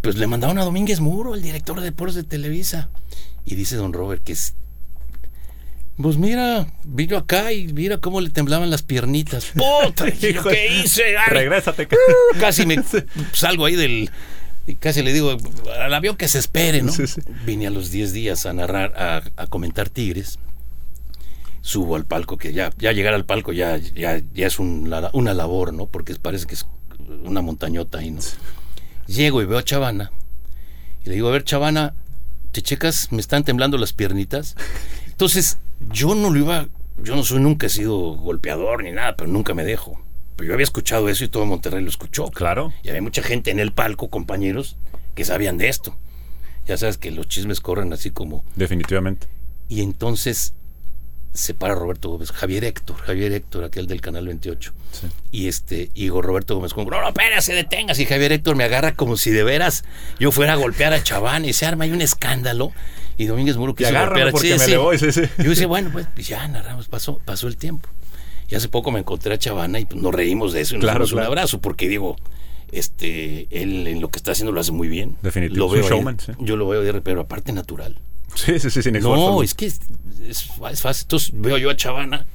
[0.00, 2.90] pues le mandaron a Domínguez Muro, el director de deportes de Televisa.
[3.44, 4.54] Y dice don Robert que es.
[6.00, 9.52] Pues mira, vino acá y mira cómo le temblaban las piernitas.
[9.54, 10.08] ¡Puta!
[10.08, 11.16] ¿y lo Hijo que hice?
[11.18, 11.88] Ay, Regrésate.
[12.40, 12.76] casi me
[13.32, 14.10] salgo ahí del
[14.66, 15.36] y casi le digo
[15.80, 16.92] al avión que se espere, ¿no?
[16.92, 17.22] Sí, sí.
[17.46, 20.38] Vine a los 10 días a narrar, a, a comentar Tigres.
[21.62, 25.34] Subo al palco, que ya, ya llegar al palco ya, ya, ya es un una
[25.34, 25.86] labor, ¿no?
[25.86, 26.66] Porque parece que es
[27.24, 28.20] una montañota ahí, ¿no?
[29.06, 30.12] Llego y veo a Chavana.
[31.04, 31.94] Y le digo, a ver, Chavana,
[32.52, 33.10] ¿te checas?
[33.10, 34.54] ¿Me están temblando las piernitas?
[35.18, 35.58] Entonces,
[35.90, 36.68] yo no lo iba,
[37.02, 40.00] yo no soy, nunca he sido golpeador ni nada, pero nunca me dejo.
[40.36, 42.30] Pero yo había escuchado eso y todo Monterrey lo escuchó.
[42.30, 42.72] Claro.
[42.84, 44.76] Y había mucha gente en el palco, compañeros,
[45.16, 45.96] que sabían de esto.
[46.68, 48.44] Ya sabes que los chismes corren así como...
[48.54, 49.26] Definitivamente.
[49.68, 50.54] Y entonces
[51.32, 54.72] se para Roberto Gómez, Javier Héctor, Javier Héctor, aquel del Canal 28.
[54.90, 55.06] Sí.
[55.30, 58.02] Y este, y digo, Roberto Gómez, como, no, no, espérase, deténgase.
[58.02, 59.84] Y Javier Héctor me agarra como si de veras
[60.18, 62.72] yo fuera a golpear a Chaván y se arma ahí un escándalo.
[63.16, 64.70] Y Domínguez Muro quiso golpear a porque sí, me sí.
[64.70, 65.22] le voy, sí, sí.
[65.38, 67.88] Yo decía, bueno, pues, pues ya narramos, pasó, pasó el tiempo.
[68.48, 70.84] Y hace poco me encontré a Chavana y pues, nos reímos de eso y nos
[70.84, 71.26] Claro, un claro.
[71.26, 72.16] abrazo, porque digo,
[72.72, 75.16] este, él en lo que está haciendo lo hace muy bien.
[76.24, 76.32] Sí.
[76.38, 77.98] Yo lo veo de pero aparte natural.
[78.44, 79.30] Sí, sí, sí, sin esfuerzo.
[79.32, 79.80] No, es que es,
[80.28, 81.02] es- es fácil.
[81.04, 82.26] Entonces veo yo a Chavana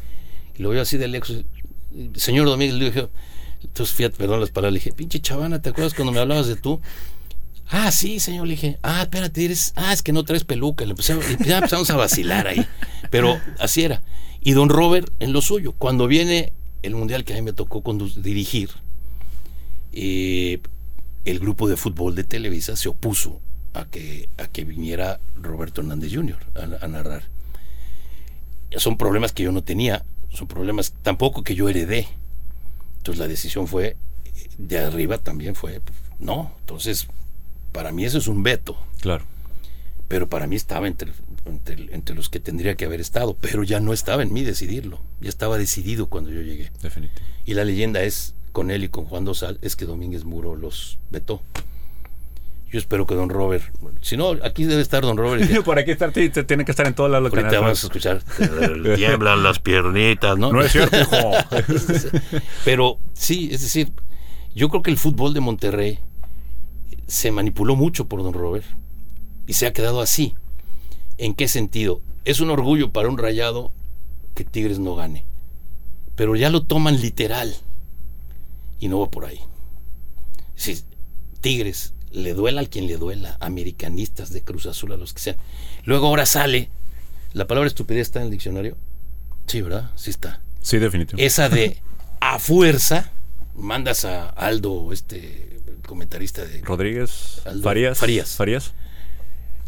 [0.58, 1.44] y lo veo así de lejos.
[2.16, 3.08] Señor Domínguez, le dije,
[3.64, 6.56] entonces fíjate, perdón las palabras, le dije, pinche Chavana, ¿te acuerdas cuando me hablabas de
[6.56, 6.82] tú?
[7.70, 10.84] Ah, sí, señor, le dije, ah, espérate, eres, ah, es que no traes peluca.
[10.86, 12.66] Le empezamos, ya empezamos a vacilar ahí.
[13.10, 14.04] Pero así era.
[14.42, 15.72] Y don Robert en lo suyo.
[15.78, 17.82] Cuando viene el mundial que a mí me tocó
[18.18, 18.70] dirigir,
[19.94, 20.60] eh,
[21.26, 23.40] el grupo de fútbol de Televisa se opuso
[23.74, 26.38] a que, a que viniera Roberto Hernández Jr.
[26.56, 27.24] a, a narrar.
[28.78, 32.08] Son problemas que yo no tenía, son problemas tampoco que yo heredé.
[32.98, 35.82] Entonces la decisión fue, eh, de arriba también fue,
[36.20, 37.08] no, entonces
[37.72, 39.26] para mí eso es un veto, Claro.
[40.08, 41.12] pero para mí estaba entre,
[41.46, 45.02] entre, entre los que tendría que haber estado, pero ya no estaba en mí decidirlo,
[45.22, 46.72] ya estaba decidido cuando yo llegué.
[46.82, 47.26] Definitivo.
[47.46, 50.98] Y la leyenda es, con él y con Juan Dosal, es que Domínguez Muro los
[51.12, 51.42] vetó.
[52.74, 53.64] Yo espero que don Robert,
[54.02, 55.44] si no, aquí debe estar don Robert.
[55.44, 57.62] y que- Por aquí estar, sí, te- tiene que estar en todas las Ahorita localidades.
[57.62, 58.24] vamos a escuchar.
[58.84, 60.52] "Te Tiemblan las piernitas, ¿no?
[60.52, 61.32] No es cierto, hijo.
[62.66, 63.94] Pero sí, es decir,
[64.56, 66.00] yo creo que el fútbol de Monterrey
[67.08, 68.66] se manipuló mucho por don Robert
[69.46, 70.34] y se ha quedado así.
[71.20, 72.02] ¿En qué sentido?
[72.26, 73.72] Es un orgullo para un rayado
[74.34, 75.26] que Tigres no gane.
[76.16, 77.56] Pero ya lo toman literal.
[78.80, 79.40] Y no va por ahí.
[80.56, 80.84] Si
[81.42, 85.38] Tigres, le duela al quien le duela, americanistas de Cruz Azul, a los que sean.
[85.84, 86.70] Luego ahora sale,
[87.34, 88.78] la palabra estupidez está en el diccionario.
[89.48, 89.92] Sí, ¿verdad?
[89.96, 91.22] Sí está Sí, definitivo.
[91.22, 91.82] esa de
[92.22, 93.12] a fuerza
[93.56, 97.98] mandas a Aldo, este comentarista de Rodríguez, Aldo Farías.
[97.98, 98.30] Farías.
[98.36, 98.74] Farías.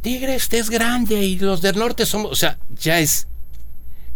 [0.02, 3.28] Tigres, este es grande y los del norte somos, o sea, ya es.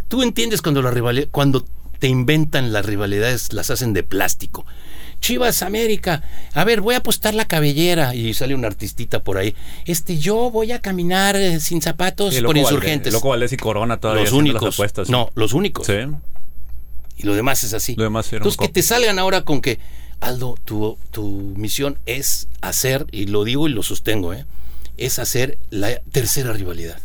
[0.08, 1.64] Tú entiendes cuando la rivalidad, cuando
[1.98, 4.64] te inventan las rivalidades, las hacen de plástico.
[5.20, 6.22] Chivas América,
[6.54, 9.54] a ver, voy a apostar la cabellera y sale un artistita por ahí.
[9.84, 13.12] Este, yo voy a caminar eh, sin zapatos por insurgentes.
[13.12, 14.62] Valdés- Loco Valdés y Corona todavía los únicos.
[14.62, 15.12] Las apuestas, sí.
[15.12, 15.86] No, los únicos.
[15.86, 15.92] Sí.
[17.16, 17.94] Y lo demás es así.
[17.96, 19.78] Lo demás Entonces, que te salgan ahora con que,
[20.20, 24.46] Aldo, tu, tu misión es hacer, y lo digo y lo sostengo, ¿eh?
[24.96, 26.98] es hacer la tercera rivalidad.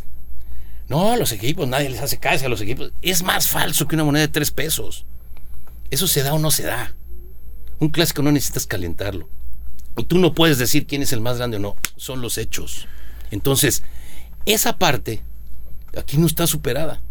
[0.88, 2.92] No, los equipos, nadie les hace caso a los equipos.
[3.02, 5.06] Es más falso que una moneda de tres pesos.
[5.92, 6.94] Eso se da o no se da.
[7.80, 9.28] Un clásico no necesitas calentarlo.
[9.98, 11.76] Y tú no puedes decir quién es el más grande o no.
[11.96, 12.88] Son los hechos.
[13.32, 13.84] Entonces,
[14.46, 15.24] esa parte
[15.98, 17.02] aquí no está superada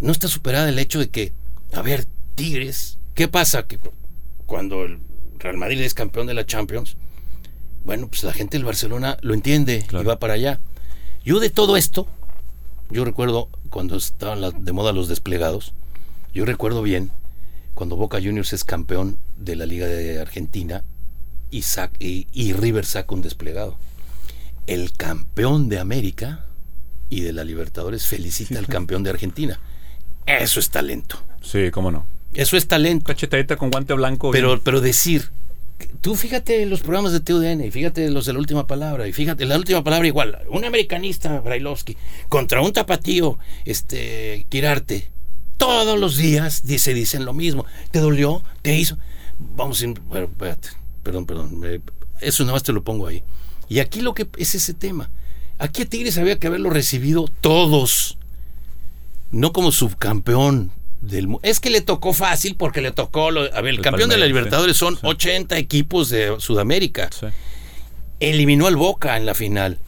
[0.00, 1.34] no está superada el hecho de que,
[1.74, 3.66] a ver, Tigres, ¿qué pasa?
[3.66, 3.92] Que cu-
[4.46, 4.98] cuando el
[5.38, 6.96] Real Madrid es campeón de la Champions,
[7.84, 10.02] bueno, pues la gente del Barcelona lo entiende Claro.
[10.02, 10.58] y va para allá.
[11.22, 12.08] Yo de todo esto,
[12.88, 15.74] yo recuerdo cuando estaban de moda los desplegados,
[16.32, 17.10] yo recuerdo bien
[17.74, 20.84] cuando Boca Juniors es campeón de la Liga de Argentina
[21.50, 23.76] y, sac- y, y River saca un desplegado.
[24.66, 26.46] El campeón de América
[27.08, 29.58] y de la Libertadores felicita al campeón de Argentina.
[30.26, 31.22] Eso es talento.
[31.42, 32.06] Sí, cómo no.
[32.34, 33.06] Eso es talento.
[33.06, 34.30] Cachetadita con guante blanco.
[34.30, 34.60] Pero, bien.
[34.62, 35.30] pero decir,
[36.00, 39.46] tú fíjate los programas de TUDN y fíjate los de la última palabra y fíjate
[39.46, 41.96] la última palabra igual, un americanista Brailovsky
[42.28, 45.10] contra un tapatío, este Quirarte,
[45.60, 47.64] todos los días dice dicen lo mismo.
[47.92, 48.42] ¿Te dolió?
[48.62, 48.98] ¿Te hizo?
[49.38, 50.68] Vamos bueno, espérate,
[51.04, 51.82] perdón, perdón,
[52.20, 53.22] eso nada más te lo pongo ahí.
[53.68, 55.10] Y aquí lo que es ese tema.
[55.58, 58.18] Aquí a Tigres había que haberlo recibido todos
[59.30, 63.60] no como subcampeón del mu- es que le tocó fácil porque le tocó lo- a
[63.60, 65.00] ver el, El campeón de la Libertadores sí, son sí.
[65.04, 67.26] 80 equipos de Sudamérica Sí.
[68.18, 69.78] eliminó al Boca en la final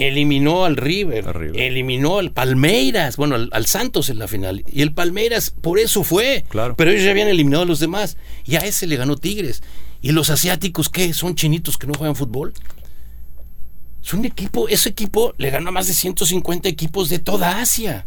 [0.00, 4.92] eliminó al River, eliminó al Palmeiras bueno al, al Santos en la final y el
[4.92, 6.74] Palmeiras por eso fue Claro.
[6.76, 9.62] pero ellos ya habían eliminado a los demás y a ese le ganó Tigres
[10.00, 12.52] y los asiáticos qué son chinitos que no juegan fútbol
[14.02, 18.06] es un equipo, ese equipo le ganó a más de 150 equipos de toda Asia.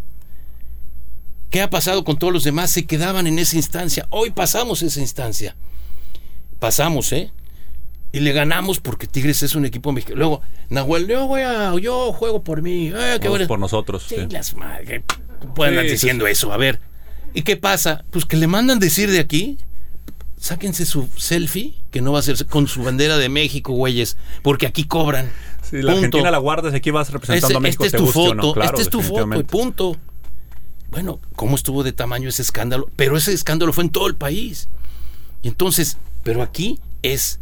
[1.50, 2.72] ¿Qué ha pasado con todos los demás?
[2.72, 4.08] Se quedaban en esa instancia.
[4.10, 5.56] Hoy pasamos esa instancia.
[6.60, 7.32] Pasamos, ¿eh?
[8.14, 10.18] Y le ganamos porque Tigres es un equipo mexicano.
[10.20, 12.92] Luego, Nahuel, yo voy a, yo juego por mí.
[12.96, 13.48] Eh, qué bueno.
[13.48, 14.06] por nosotros.
[14.08, 14.28] Sí, sí.
[14.30, 15.04] las madres.
[15.56, 16.54] Pueden andar Sí, sí, diciendo eso.
[16.54, 16.80] A ver.
[17.34, 18.06] ¿Y qué pasa?
[18.12, 19.58] Pues que le mandan decir de aquí.
[20.38, 24.68] Sáquense su selfie, que no va a ser con su bandera de México, güeyes, porque
[24.68, 25.32] aquí cobran.
[25.62, 26.06] Sí, la Punto.
[26.06, 27.86] Argentina la guardas, aquí vas representando Ese- a México.
[27.86, 28.54] esta te es tu foto, no.
[28.54, 29.98] Claro, esta es tu foto y punto.
[30.92, 32.90] Bueno, ¿cómo estuvo de tamaño ese escándalo?
[32.96, 34.68] Pero ese escándalo fue en todo el país.
[35.42, 37.40] Y entonces, pero aquí es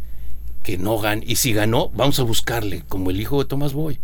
[0.62, 3.98] que no gan y si ganó, vamos a buscarle, como el hijo de Tomás Boy.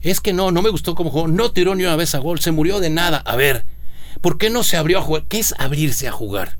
[0.00, 2.40] Es que no, no me gustó cómo jugó, no tiró ni una vez a gol,
[2.40, 3.18] se murió de nada.
[3.18, 3.64] A ver,
[4.20, 5.24] ¿por qué no se abrió a jugar?
[5.28, 6.56] ¿Qué es abrirse a jugar?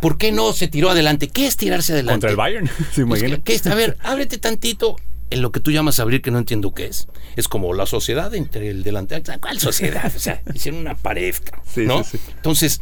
[0.00, 1.28] ¿Por qué no se tiró adelante?
[1.28, 2.14] ¿Qué es tirarse adelante?
[2.14, 2.70] Contra el Bayern.
[2.92, 3.36] ¿Se imagina?
[3.36, 3.66] ¿qué- qué es?
[3.68, 4.96] a ver, ábrete tantito
[5.30, 7.06] en lo que tú llamas abrir, que no entiendo qué es.
[7.36, 9.22] Es como la sociedad entre el delantero.
[9.40, 10.12] ¿Cuál sociedad?
[10.14, 11.34] O sea, hicieron una pared,
[11.72, 12.02] Sí, ¿no?
[12.04, 12.32] sí, sí.
[12.34, 12.80] Entonces,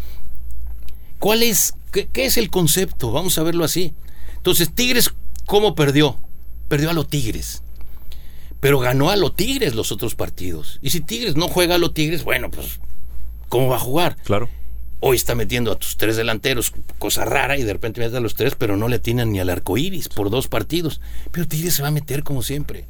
[1.18, 1.74] ¿cuál es?
[1.92, 3.12] Qué, qué es el concepto?
[3.12, 3.94] Vamos a verlo así.
[4.36, 5.12] Entonces, Tigres,
[5.46, 6.16] ¿cómo perdió?
[6.68, 7.62] Perdió a los Tigres.
[8.61, 10.79] Pero ganó a los Tigres los otros partidos.
[10.83, 12.81] Y si Tigres no juega a los Tigres, bueno, pues,
[13.48, 14.16] ¿cómo va a jugar?
[14.24, 14.48] Claro.
[15.03, 18.35] Hoy está metiendo a tus tres delanteros, cosa rara, y de repente mete a los
[18.35, 21.00] tres, pero no le atinan ni al arco iris por dos partidos.
[21.31, 22.85] Pero Tigres se va a meter como siempre.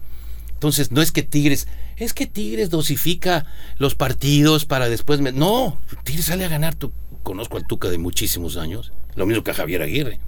[0.53, 3.47] Entonces, no es que Tigres, es que Tigres dosifica
[3.79, 5.20] los partidos para después.
[5.20, 6.74] me- No, Tigres sale a ganar.
[6.74, 10.18] Tú, conozco al Tuca de muchísimos años, lo mismo que a Javier Aguirre.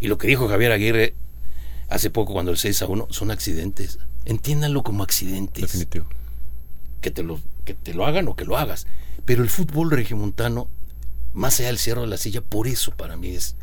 [0.00, 1.14] Y lo que dijo Javier Aguirre
[1.90, 3.98] hace poco, cuando el 6 a 1, son accidentes.
[4.24, 6.06] Entiéndanlo como accidentes Definitivo.
[7.00, 8.86] que te lo, que te lo hagan o que lo hagas.
[9.24, 10.68] Pero el fútbol regiomontano,
[11.34, 13.56] más allá del cierre de la silla, por eso para mí es,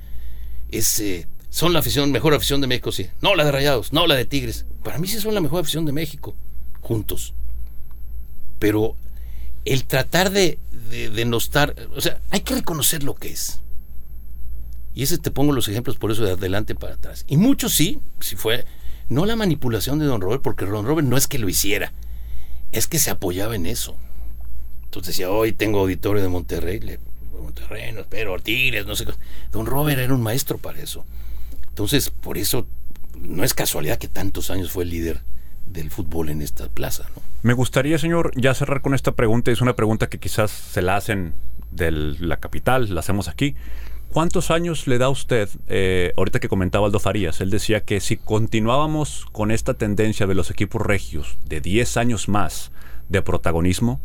[0.70, 3.10] es eh, son la afición, mejor afición de México, sí.
[3.22, 4.66] No la de Rayados, no la de Tigres.
[4.84, 6.36] Para mí sí son la mejor afición de México,
[6.82, 7.34] juntos.
[8.60, 8.96] Pero
[9.66, 10.60] el tratar de,
[10.90, 13.62] de, no estar, o sea, hay que reconocer lo que es.
[14.98, 17.24] Y ese te pongo los ejemplos por eso de adelante para atrás.
[17.28, 18.66] Y muchos sí, si fue,
[19.10, 21.94] no la manipulación de Don Robert, porque Don Robert no es que lo hiciera,
[22.72, 23.96] es que se apoyaba en eso.
[24.86, 27.00] Entonces decía, hoy tengo auditorio de Monterrey, le,
[27.40, 29.12] Monterrey, no espero, Tigres, no sé qué.
[29.52, 31.06] Don Robert era un maestro para eso.
[31.70, 32.66] Entonces, por eso
[33.22, 35.22] no es casualidad que tantos años fue el líder
[35.68, 37.08] del fútbol en esta plaza.
[37.44, 39.52] Me gustaría, señor, ya cerrar con esta pregunta.
[39.52, 41.36] Es una pregunta que quizás se la hacen
[41.70, 43.54] de la capital, la hacemos aquí.
[44.12, 48.18] ¿Cuántos años le da usted, eh, ahorita que comentaba Aldo Farías, él decía que si
[48.18, 52.72] continuábamos con esta tendencia de los equipos regios de 10 años más
[53.10, 54.02] de protagonismo,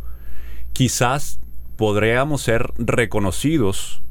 [0.72, 1.40] quizás
[1.76, 4.03] podríamos ser reconocidos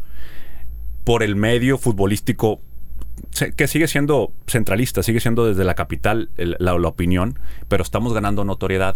[1.04, 2.62] por el medio futbolístico
[3.56, 8.96] que sigue siendo centralista, sigue siendo desde la capital la, opinión, pero estamos ganando notoriedad.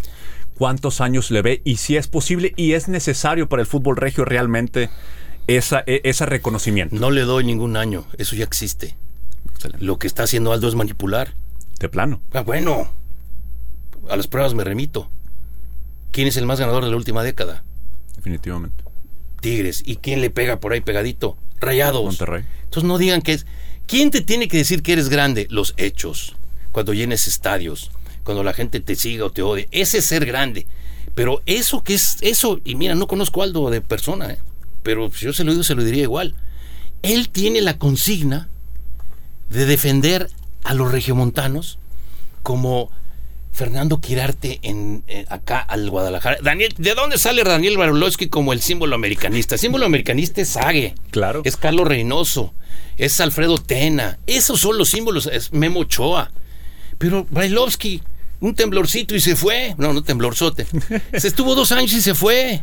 [0.58, 4.24] ¿Cuántos años le ve y si es posible y es necesario para el fútbol regio
[4.24, 4.90] realmente
[5.46, 6.96] esa, e, ese reconocimiento?
[6.96, 8.96] No le doy ningún año, eso ya existe.
[9.78, 11.34] Lo que está haciendo Aldo es manipular.
[11.78, 12.20] De plano.
[12.32, 12.90] Ah, bueno,
[14.08, 15.10] a las pruebas me remito.
[16.12, 17.64] ¿Quién es el más ganador de la última década?
[18.16, 18.84] Definitivamente.
[19.40, 19.82] Tigres.
[19.84, 21.36] ¿Y quién le pega por ahí pegadito?
[21.60, 22.04] Rayados.
[22.04, 22.44] Monterrey.
[22.64, 23.46] Entonces no digan que es
[23.86, 25.46] ¿Quién te tiene que decir que eres grande?
[25.48, 26.34] Los hechos.
[26.72, 27.92] Cuando llenes estadios,
[28.24, 29.68] cuando la gente te siga o te odie.
[29.70, 30.66] Ese es ser grande.
[31.14, 34.38] Pero eso que es eso, y mira, no conozco a Aldo de persona, ¿eh?
[34.86, 36.36] Pero si yo se lo digo, se lo diría igual.
[37.02, 38.48] Él tiene la consigna
[39.50, 40.30] de defender
[40.62, 41.80] a los regiomontanos
[42.44, 42.92] como
[43.50, 46.36] Fernando Quirarte en, eh, acá al Guadalajara.
[46.40, 49.56] Daniel, ¿de dónde sale Daniel Barulowski como el símbolo americanista?
[49.56, 50.94] El símbolo americanista es Sague.
[51.10, 51.42] Claro.
[51.44, 52.54] Es Carlos Reynoso.
[52.96, 54.20] Es Alfredo Tena.
[54.28, 55.26] Esos son los símbolos.
[55.26, 56.30] Es Memo Ochoa.
[56.98, 58.02] Pero Brailovsky,
[58.38, 59.74] un temblorcito y se fue.
[59.78, 60.64] No, no temblorzote.
[61.18, 62.62] se estuvo dos años y se fue.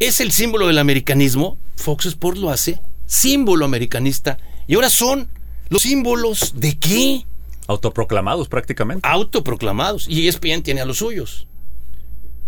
[0.00, 1.56] Es el símbolo del americanismo.
[1.76, 2.80] Fox Sports lo hace.
[3.06, 4.38] Símbolo americanista.
[4.66, 5.28] Y ahora son
[5.68, 7.24] los símbolos de qué?
[7.66, 9.08] Autoproclamados prácticamente.
[9.08, 10.06] Autoproclamados.
[10.08, 11.46] Y ESPN tiene a los suyos.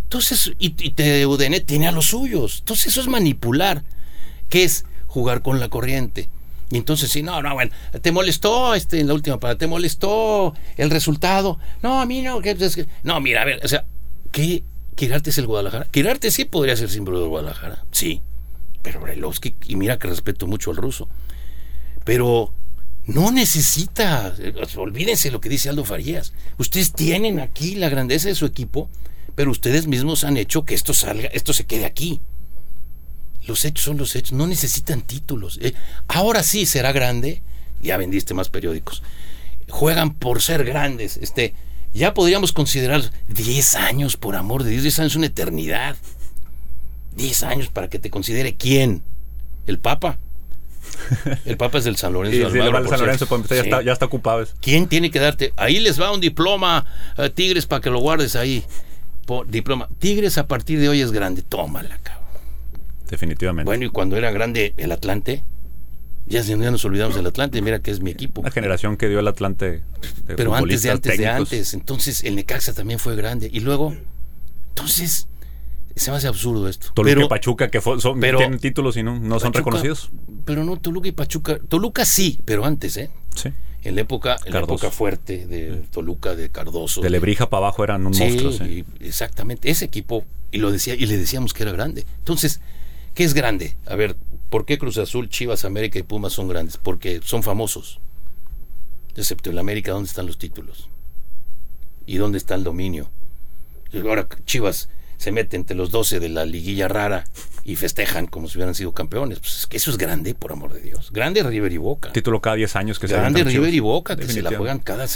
[0.04, 2.58] Entonces, y, y TUDN tiene a los suyos.
[2.60, 3.82] Entonces eso es manipular.
[4.48, 4.84] ¿Qué es?
[5.06, 6.28] Jugar con la corriente.
[6.70, 7.70] Y entonces, sí, no, no, bueno,
[8.02, 11.58] te molestó este, en la última parada, te molestó el resultado.
[11.82, 12.40] No, a mí no.
[12.40, 12.56] Que,
[13.04, 13.84] no, mira, a ver, o sea,
[14.32, 14.64] ¿qué?
[14.96, 15.86] ¿Quirarte es el Guadalajara?
[15.90, 18.22] Quirarte sí podría ser símbolo del Guadalajara, sí.
[18.82, 21.08] Pero Brailovsky, y mira que respeto mucho al ruso.
[22.04, 22.52] Pero
[23.04, 24.34] no necesita,
[24.76, 26.32] olvídense lo que dice Aldo Farías.
[26.56, 28.88] Ustedes tienen aquí la grandeza de su equipo,
[29.34, 32.20] pero ustedes mismos han hecho que esto salga, esto se quede aquí.
[33.46, 35.58] Los hechos son los hechos, no necesitan títulos.
[35.60, 35.74] Eh,
[36.08, 37.42] ahora sí será grande,
[37.82, 39.02] ya vendiste más periódicos.
[39.68, 41.18] Juegan por ser grandes.
[41.18, 41.54] Este,
[41.96, 45.96] ya podríamos considerar 10 años, por amor de Dios, 10 años es una eternidad.
[47.16, 49.02] 10 años para que te considere quién.
[49.66, 50.18] El Papa.
[51.44, 52.50] El Papa es del San Lorenzo.
[52.50, 53.26] San Lorenzo
[53.82, 54.46] ya, está, ocupado.
[54.60, 55.52] ¿Quién tiene que darte?
[55.56, 56.86] Ahí les va un diploma,
[57.16, 58.64] eh, Tigres, para que lo guardes ahí.
[59.48, 59.88] diploma.
[59.98, 61.42] Tigres a partir de hoy es grande.
[61.42, 62.26] Tómala, cabrón.
[63.08, 63.66] Definitivamente.
[63.66, 65.42] Bueno, y cuando era grande el Atlante,
[66.26, 68.42] ya, ya nos olvidamos del Atlante, mira que es mi equipo.
[68.42, 69.82] La generación que dio el Atlante.
[70.26, 71.74] Pero antes de antes de antes.
[71.74, 73.48] Entonces el Necaxa también fue grande.
[73.52, 73.94] Y luego,
[74.70, 75.28] entonces,
[75.94, 76.88] se me hace absurdo esto.
[76.94, 80.10] Toluca y Pachuca, que son, tienen títulos y no, no son reconocidos.
[80.44, 81.58] Pero no, Toluca y Pachuca.
[81.68, 83.10] Toluca sí, pero antes, ¿eh?
[83.34, 83.52] Sí.
[83.84, 87.00] En la época, en la época fuerte de Toluca, de Cardoso.
[87.02, 88.50] De Lebrija para abajo eran un monstruo.
[88.50, 88.84] Sí.
[88.98, 89.70] exactamente.
[89.70, 92.04] Ese equipo, y lo decía, y le decíamos que era grande.
[92.18, 92.60] Entonces,
[93.16, 93.74] ¿Qué es grande?
[93.86, 94.14] A ver,
[94.50, 96.76] ¿por qué Cruz Azul, Chivas, América y Pumas son grandes?
[96.76, 98.00] Porque son famosos.
[99.14, 100.88] Excepto en América, ¿dónde están los títulos?
[102.06, 103.10] ¿Y dónde está el dominio?
[103.94, 107.24] Ahora Chivas se mete entre los 12 de la liguilla rara
[107.64, 109.40] y festejan como si hubieran sido campeones.
[109.40, 111.10] Pues es que eso es grande, por amor de Dios.
[111.12, 112.12] Grande River y Boca.
[112.12, 115.06] Título cada 10 años que se Grande River y Boca, que se la juegan cada...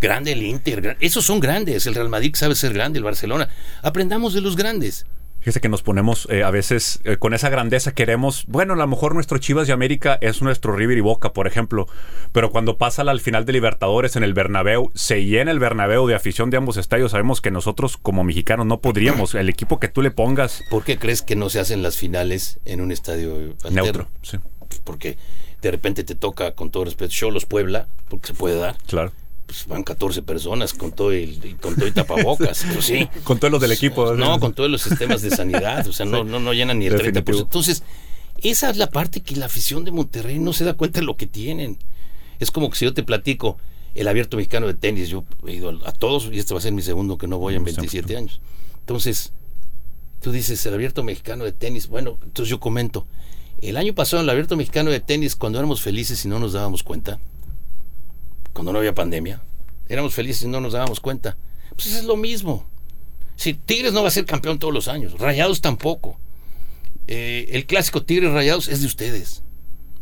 [0.00, 0.96] Grande el Inter.
[1.00, 1.86] Esos son grandes.
[1.86, 3.48] El Real Madrid sabe ser grande, el Barcelona.
[3.82, 5.06] Aprendamos de los grandes.
[5.46, 8.86] Fíjese que nos ponemos eh, a veces eh, con esa grandeza queremos, bueno, a lo
[8.88, 11.86] mejor nuestro Chivas de América es nuestro River y Boca, por ejemplo,
[12.32, 16.16] pero cuando pasa al final de Libertadores en el Bernabéu, se llena el Bernabéu de
[16.16, 20.02] afición de ambos estadios, sabemos que nosotros como mexicanos no podríamos, el equipo que tú
[20.02, 20.64] le pongas.
[20.68, 24.08] ¿Por qué crees que no se hacen las finales en un estadio neutro?
[24.22, 24.38] Sí.
[24.82, 25.16] Porque
[25.62, 28.76] de repente te toca, con todo respeto, Cholos Puebla, porque se puede dar.
[28.88, 29.12] Claro
[29.46, 33.08] pues van 14 personas con todo el, con todo y tapabocas, pues sí.
[33.24, 34.14] con todos los del equipo.
[34.14, 36.94] No, con todos los sistemas de sanidad, o sea, no, no, no llenan ni el
[36.94, 37.40] 30%.
[37.40, 37.82] Entonces,
[38.42, 41.16] esa es la parte que la afición de Monterrey no se da cuenta de lo
[41.16, 41.78] que tienen.
[42.38, 43.56] Es como que si yo te platico
[43.94, 46.72] el abierto mexicano de tenis, yo he ido a todos y este va a ser
[46.72, 48.40] mi segundo que no voy en 27 años.
[48.80, 49.32] Entonces,
[50.20, 53.06] tú dices, el abierto mexicano de tenis, bueno, entonces yo comento,
[53.62, 56.52] el año pasado en el abierto mexicano de tenis, cuando éramos felices y no nos
[56.52, 57.18] dábamos cuenta,
[58.56, 59.42] cuando no había pandemia,
[59.86, 61.36] éramos felices y no nos dábamos cuenta.
[61.76, 62.66] Pues es lo mismo.
[63.36, 66.18] Si Tigres no va a ser campeón todos los años, Rayados tampoco.
[67.06, 69.42] Eh, el clásico Tigres Rayados es de ustedes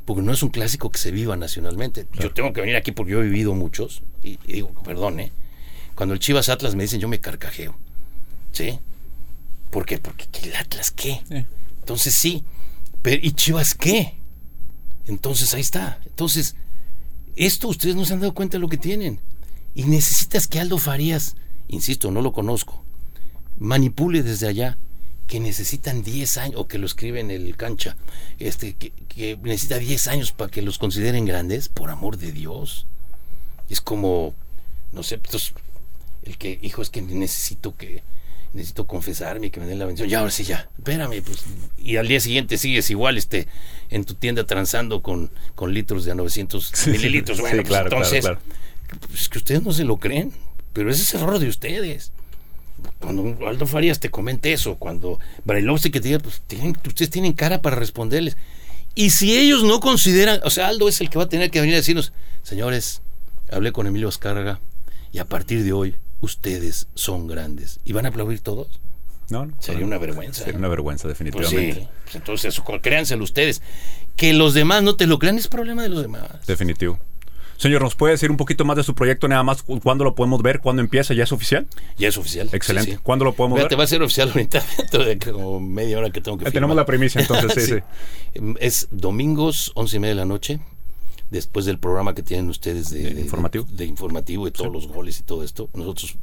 [0.04, 2.06] porque no es un clásico que se viva nacionalmente.
[2.12, 5.32] Yo tengo que venir aquí porque yo he vivido muchos, y, digo, perdone,
[5.96, 7.76] cuando el Chivas Atlas me dicen, yo me carcajeo.
[8.52, 8.78] ¿Sí?
[9.70, 9.98] ¿Por qué?
[9.98, 11.22] Porque el Atlas qué.
[11.80, 12.44] Entonces sí,
[13.02, 14.14] pero ¿y Chivas qué?
[15.06, 15.98] Entonces ahí está.
[16.06, 16.54] Entonces,
[17.36, 19.20] esto ustedes no se han dado cuenta de lo que tienen.
[19.74, 21.36] Y necesitas que Aldo Farías,
[21.68, 22.84] insisto, no lo conozco,
[23.58, 24.78] manipule desde allá
[25.26, 27.96] que necesitan 10 años, o que lo escriben en el cancha,
[28.38, 32.86] este, que, que necesita 10 años para que los consideren grandes, por amor de Dios.
[33.70, 34.34] Es como,
[34.92, 35.54] no sé, pues,
[36.22, 38.02] el que, hijo, es que necesito que,
[38.54, 40.08] necesito confesarme, que me den la bendición.
[40.08, 41.44] Ya, ahora sí, ya, espérame, pues.
[41.76, 43.46] Y al día siguiente sigues igual, este,
[43.90, 47.40] en tu tienda transando con, con litros de a 900 mililitros.
[47.40, 48.26] Bueno, pues entonces,
[49.12, 50.32] es que ustedes no se lo creen,
[50.72, 52.12] pero ese es error de ustedes
[52.98, 56.42] cuando Aldo Farías te comente eso, cuando Brailovsky que te diga, pues
[56.86, 58.36] ustedes tienen cara para responderles.
[58.94, 61.60] Y si ellos no consideran, o sea, Aldo es el que va a tener que
[61.60, 63.02] venir a decirnos, señores,
[63.50, 64.60] hablé con Emilio Azcárraga
[65.12, 67.80] y a partir de hoy ustedes son grandes.
[67.84, 68.80] ¿Y van a aplaudir todos?
[69.30, 70.44] No, sería una vergüenza.
[70.44, 71.74] Sería una vergüenza, pues definitivamente.
[71.74, 73.62] Pues sí, entonces créanselo ustedes.
[74.16, 76.46] Que los demás no te lo crean es problema de los demás.
[76.46, 76.98] Definitivo.
[77.56, 79.62] Señor, ¿nos puede decir un poquito más de su proyecto nada más?
[79.62, 80.60] ¿Cuándo lo podemos ver?
[80.60, 81.14] ¿Cuándo empieza?
[81.14, 81.66] ¿Ya es oficial?
[81.96, 82.48] Ya es oficial.
[82.52, 82.98] Excelente.
[83.02, 83.68] ¿Cuándo lo podemos ver?
[83.68, 86.52] Te va a ser oficial ahorita dentro de como media hora que tengo que firmar.
[86.52, 88.54] Tenemos la primicia entonces, sí, sí.
[88.58, 90.60] Es domingos, once y media de la noche,
[91.30, 93.66] después del programa que tienen ustedes de, informativo.
[93.70, 95.68] De, informativo, de todos los goles y todo esto.
[95.74, 96.16] Nosotros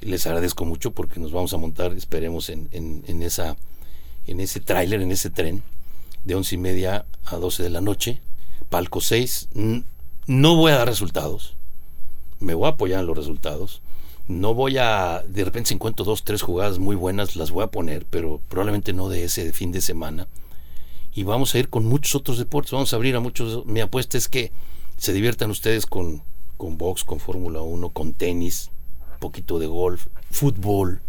[0.00, 3.56] les agradezco mucho porque nos vamos a montar, esperemos, en, en, esa,
[4.26, 5.62] en ese tráiler, en ese tren,
[6.24, 8.20] de once y media a doce de la noche.
[8.68, 9.48] Palco 6,
[10.26, 11.56] no voy a dar resultados,
[12.40, 13.82] me voy a apoyar en los resultados.
[14.26, 17.66] No voy a, de repente si encuentro dos, tres jugadas muy buenas, las voy a
[17.66, 20.28] poner, pero probablemente no de ese fin de semana.
[21.14, 23.64] Y vamos a ir con muchos otros deportes, vamos a abrir a muchos.
[23.66, 24.50] Mi apuesta es que
[24.96, 26.22] se diviertan ustedes con,
[26.56, 28.70] con box, con Fórmula 1, con tenis,
[29.20, 31.00] poquito de golf, fútbol,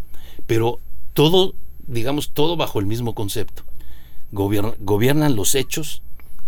[0.46, 0.80] pero
[1.14, 1.56] todo,
[1.88, 3.64] digamos, todo bajo el mismo concepto.
[4.32, 6.02] gobiernan los hechos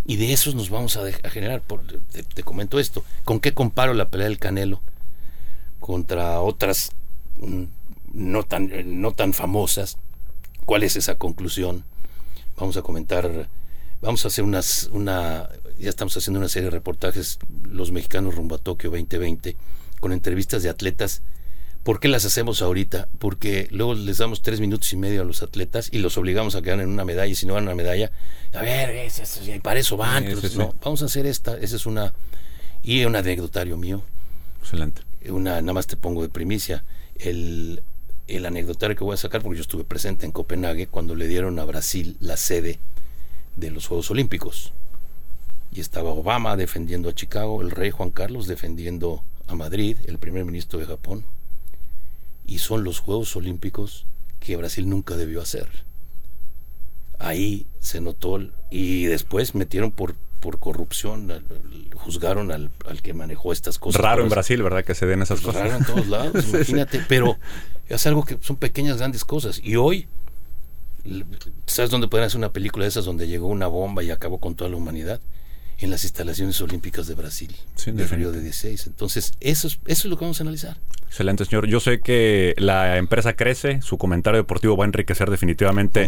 [0.08, 1.60] y de esos nos vamos a, generar.
[1.60, 3.04] Por, te, comento esto.
[3.24, 4.80] ¿Con qué comparo la pelea del Canelo
[5.80, 6.92] contra otras
[7.40, 7.64] mm,
[8.14, 8.70] no tan,
[9.02, 9.98] no tan famosas?
[10.64, 11.84] ¿Cuál es esa conclusión?
[12.58, 13.48] Vamos a comentar,
[14.00, 15.48] vamos a hacer unas, una,
[15.78, 19.56] ya estamos haciendo una serie de reportajes, los mexicanos rumbo a Tokio 2020,
[20.00, 21.22] con entrevistas de atletas
[21.88, 23.08] ¿Por qué las hacemos ahorita?
[23.18, 26.60] Porque luego les damos tres minutos y medio a los atletas y los obligamos a
[26.60, 28.10] quedar en una medalla y si no van a una medalla,
[28.52, 30.26] a ver, es, y para eso van.
[30.56, 32.12] no, vamos a hacer esta, esa es una...
[32.82, 34.02] Y un anecdotario mío.
[34.60, 35.00] Excelente.
[35.30, 36.84] Una, nada más te pongo de primicia.
[37.16, 37.82] El,
[38.28, 41.58] el anecdotario que voy a sacar, porque yo estuve presente en Copenhague cuando le dieron
[41.58, 42.78] a Brasil la sede
[43.56, 44.72] de los Juegos Olímpicos.
[45.72, 50.44] Y estaba Obama defendiendo a Chicago, el rey Juan Carlos defendiendo a Madrid, el primer
[50.44, 51.24] ministro de Japón,
[52.46, 54.06] y son los Juegos Olímpicos
[54.40, 55.68] que Brasil nunca debió hacer.
[57.18, 58.38] Ahí se notó
[58.70, 61.44] y después metieron por, por corrupción,
[61.94, 62.70] juzgaron al,
[63.02, 64.00] que manejó estas cosas.
[64.00, 64.84] Raro en Brasil, ¿verdad?
[64.84, 65.62] Que se den esas cosas.
[65.62, 67.36] Raro en todos lados, imagínate, pero
[67.88, 69.60] es algo que son pequeñas, grandes cosas.
[69.62, 70.08] Y hoy,
[71.66, 74.54] ¿sabes dónde pueden hacer una película de esas donde llegó una bomba y acabó con
[74.54, 75.20] toda la humanidad?
[75.78, 78.88] En las instalaciones olímpicas de Brasil, sí, de Río de 16.
[78.88, 80.76] Entonces, eso es, eso es lo que vamos a analizar.
[81.08, 81.66] Excelente, señor.
[81.66, 86.06] Yo sé que la empresa crece, su comentario deportivo va a enriquecer definitivamente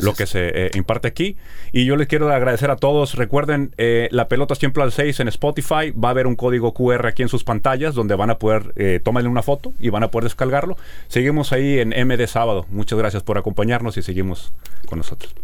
[0.00, 1.36] lo que se eh, imparte aquí.
[1.70, 3.14] Y yo les quiero agradecer a todos.
[3.14, 5.90] Recuerden, eh, la pelota siempre al 6 en Spotify.
[5.90, 9.00] Va a haber un código QR aquí en sus pantallas donde van a poder eh,
[9.04, 10.78] tomarle una foto y van a poder descargarlo.
[11.08, 12.64] Seguimos ahí en MD Sábado.
[12.70, 14.52] Muchas gracias por acompañarnos y seguimos
[14.86, 15.34] con nosotros.